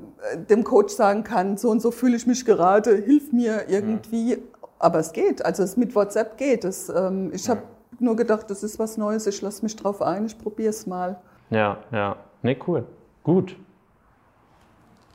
dem 0.49 0.63
Coach 0.63 0.93
sagen 0.93 1.25
kann, 1.25 1.57
so 1.57 1.69
und 1.69 1.81
so 1.81 1.91
fühle 1.91 2.15
ich 2.15 2.25
mich 2.27 2.45
gerade, 2.45 2.95
hilf 2.95 3.33
mir 3.33 3.67
irgendwie. 3.67 4.31
Ja. 4.31 4.37
Aber 4.79 4.99
es 4.99 5.11
geht, 5.11 5.43
also 5.45 5.63
es 5.63 5.75
mit 5.75 5.95
WhatsApp 5.95 6.37
geht. 6.37 6.63
Es, 6.63 6.87
ähm, 6.87 7.31
ich 7.33 7.49
habe 7.49 7.63
nur 7.99 8.15
gedacht, 8.15 8.49
das 8.49 8.63
ist 8.63 8.79
was 8.79 8.95
Neues, 8.95 9.27
ich 9.27 9.41
lasse 9.41 9.63
mich 9.63 9.75
drauf 9.75 10.01
ein, 10.01 10.25
ich 10.25 10.37
probiere 10.37 10.69
es 10.69 10.87
mal. 10.87 11.19
Ja, 11.51 11.77
ja. 11.91 12.15
Nee, 12.41 12.57
cool. 12.65 12.85
Gut. 13.23 13.55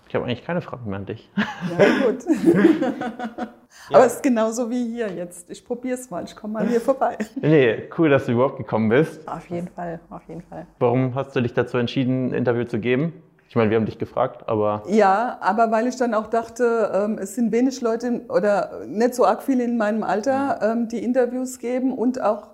Ich 0.09 0.15
habe 0.15 0.25
eigentlich 0.25 0.45
keine 0.45 0.61
Fragen 0.61 0.89
mehr 0.89 1.01
an 1.01 1.07
dich. 1.07 1.29
Ja, 1.37 2.07
gut. 2.07 2.25
Aber 3.93 4.07
es 4.07 4.15
ist 4.15 4.23
genauso 4.23 4.71
wie 4.71 4.85
hier 4.95 5.09
jetzt. 5.13 5.51
Ich 5.51 5.65
probiere 5.65 5.95
es 5.99 6.11
mal, 6.11 6.25
ich 6.25 6.37
komme 6.37 6.55
mal 6.55 6.67
hier 6.69 6.81
vorbei. 6.81 7.17
Nee, 7.37 7.89
cool, 7.99 8.09
dass 8.11 8.27
du 8.27 8.33
überhaupt 8.33 8.59
gekommen 8.59 8.89
bist. 8.89 9.27
Auf 9.27 9.49
jeden 9.51 9.69
Fall, 9.69 9.99
auf 10.11 10.23
jeden 10.29 10.43
Fall. 10.43 10.67
Warum 10.79 11.15
hast 11.15 11.35
du 11.35 11.41
dich 11.41 11.55
dazu 11.55 11.79
entschieden, 11.79 12.29
ein 12.29 12.35
Interview 12.35 12.65
zu 12.65 12.79
geben? 12.79 13.13
Ich 13.49 13.57
meine, 13.57 13.71
wir 13.71 13.77
haben 13.77 13.87
dich 13.87 13.99
gefragt, 13.99 14.49
aber 14.49 14.83
Ja, 14.89 15.39
aber 15.41 15.71
weil 15.71 15.87
ich 15.87 15.97
dann 15.97 16.15
auch 16.15 16.27
dachte, 16.27 16.91
ähm, 16.95 17.19
es 17.19 17.35
sind 17.35 17.53
wenig 17.53 17.81
Leute 17.81 18.23
oder 18.29 18.85
nicht 18.87 19.15
so 19.15 19.25
arg 19.25 19.43
viele 19.43 19.65
in 19.65 19.77
meinem 19.77 20.03
Alter, 20.03 20.61
ähm, 20.63 20.89
die 20.89 21.03
Interviews 21.03 21.59
geben 21.59 21.97
und 21.97 22.21
auch 22.21 22.51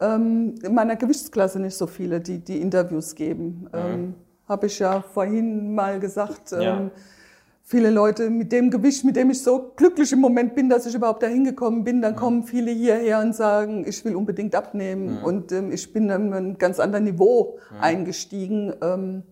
ähm, 0.00 0.54
in 0.62 0.74
meiner 0.74 0.96
Gewichtsklasse 0.96 1.60
nicht 1.60 1.76
so 1.76 1.86
viele, 1.86 2.20
die 2.20 2.38
die 2.38 2.60
Interviews 2.60 3.14
geben. 3.14 3.68
Ähm, 3.72 4.14
Habe 4.48 4.66
ich 4.66 4.78
ja 4.78 5.00
vorhin 5.00 5.74
mal 5.74 5.98
gesagt. 6.00 6.52
Ähm, 6.52 6.60
Ja. 6.62 6.90
Viele 7.66 7.88
Leute 7.88 8.28
mit 8.28 8.52
dem 8.52 8.70
Gewicht, 8.70 9.04
mit 9.06 9.16
dem 9.16 9.30
ich 9.30 9.42
so 9.42 9.72
glücklich 9.74 10.12
im 10.12 10.20
Moment 10.20 10.54
bin, 10.54 10.68
dass 10.68 10.84
ich 10.84 10.94
überhaupt 10.94 11.22
dahin 11.22 11.44
gekommen 11.44 11.82
bin, 11.82 12.02
dann 12.02 12.14
kommen 12.14 12.42
viele 12.42 12.70
hierher 12.70 13.20
und 13.20 13.34
sagen, 13.34 13.86
ich 13.88 14.04
will 14.04 14.14
unbedingt 14.16 14.54
abnehmen. 14.54 15.16
Und 15.24 15.50
ähm, 15.50 15.72
ich 15.72 15.90
bin 15.90 16.10
auf 16.10 16.18
ein 16.18 16.58
ganz 16.58 16.78
anderes 16.78 17.04
Niveau 17.04 17.58
eingestiegen 17.80 18.74
ähm, 18.82 19.22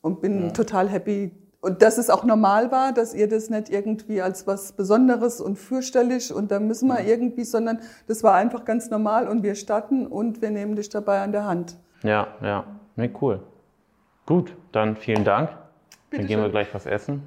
und 0.00 0.22
bin 0.22 0.54
total 0.54 0.88
happy. 0.88 1.32
Und 1.64 1.80
dass 1.80 1.96
es 1.96 2.10
auch 2.10 2.24
normal 2.24 2.70
war, 2.70 2.92
dass 2.92 3.14
ihr 3.14 3.26
das 3.26 3.48
nicht 3.48 3.70
irgendwie 3.70 4.20
als 4.20 4.46
was 4.46 4.72
Besonderes 4.72 5.40
und 5.40 5.56
fürchterlich 5.56 6.30
und 6.30 6.50
da 6.50 6.60
müssen 6.60 6.88
wir 6.88 7.00
irgendwie, 7.00 7.44
sondern 7.44 7.78
das 8.06 8.22
war 8.22 8.34
einfach 8.34 8.66
ganz 8.66 8.90
normal 8.90 9.26
und 9.26 9.42
wir 9.42 9.54
starten 9.54 10.06
und 10.06 10.42
wir 10.42 10.50
nehmen 10.50 10.76
dich 10.76 10.90
dabei 10.90 11.22
an 11.22 11.32
der 11.32 11.46
Hand. 11.46 11.76
ja, 12.02 12.26
ja. 12.42 12.64
Nee, 12.96 13.10
cool. 13.22 13.40
Gut, 14.26 14.54
dann 14.72 14.94
vielen 14.96 15.24
Dank. 15.24 15.48
Bitte 16.10 16.20
dann 16.20 16.26
gehen 16.26 16.38
wir 16.38 16.44
schön. 16.44 16.52
gleich 16.52 16.74
was 16.74 16.84
essen. 16.84 17.22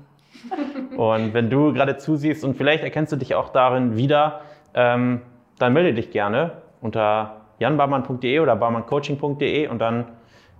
Und 0.95 1.33
wenn 1.33 1.49
du 1.49 1.73
gerade 1.73 1.97
zusiehst 1.97 2.43
und 2.43 2.55
vielleicht 2.55 2.83
erkennst 2.83 3.11
du 3.11 3.15
dich 3.15 3.33
auch 3.33 3.49
darin 3.49 3.97
wieder, 3.97 4.41
ähm, 4.75 5.21
dann 5.57 5.73
melde 5.73 5.95
dich 5.95 6.11
gerne 6.11 6.61
unter 6.79 7.37
janbarmann.de 7.57 8.39
oder 8.39 8.55
barmanncoaching.de 8.55 9.67
und 9.67 9.79
dann 9.79 10.05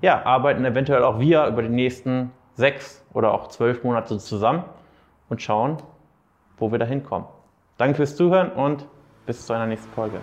ja, 0.02 0.26
arbeiten 0.26 0.66
eventuell 0.66 1.04
auch 1.04 1.20
wir 1.20 1.46
über 1.46 1.62
die 1.62 1.70
nächsten 1.70 2.32
sechs 2.58 3.06
oder 3.14 3.34
auch 3.34 3.48
zwölf 3.48 3.84
Monate 3.84 4.18
zusammen 4.18 4.64
und 5.30 5.42
schauen, 5.42 5.78
wo 6.58 6.72
wir 6.72 6.80
da 6.80 6.86
hinkommen. 6.86 7.28
Danke 7.78 7.96
fürs 7.96 8.16
Zuhören 8.16 8.52
und 8.52 8.88
bis 9.26 9.46
zu 9.46 9.54
einer 9.54 9.68
nächsten 9.68 9.92
Folge. 9.94 10.20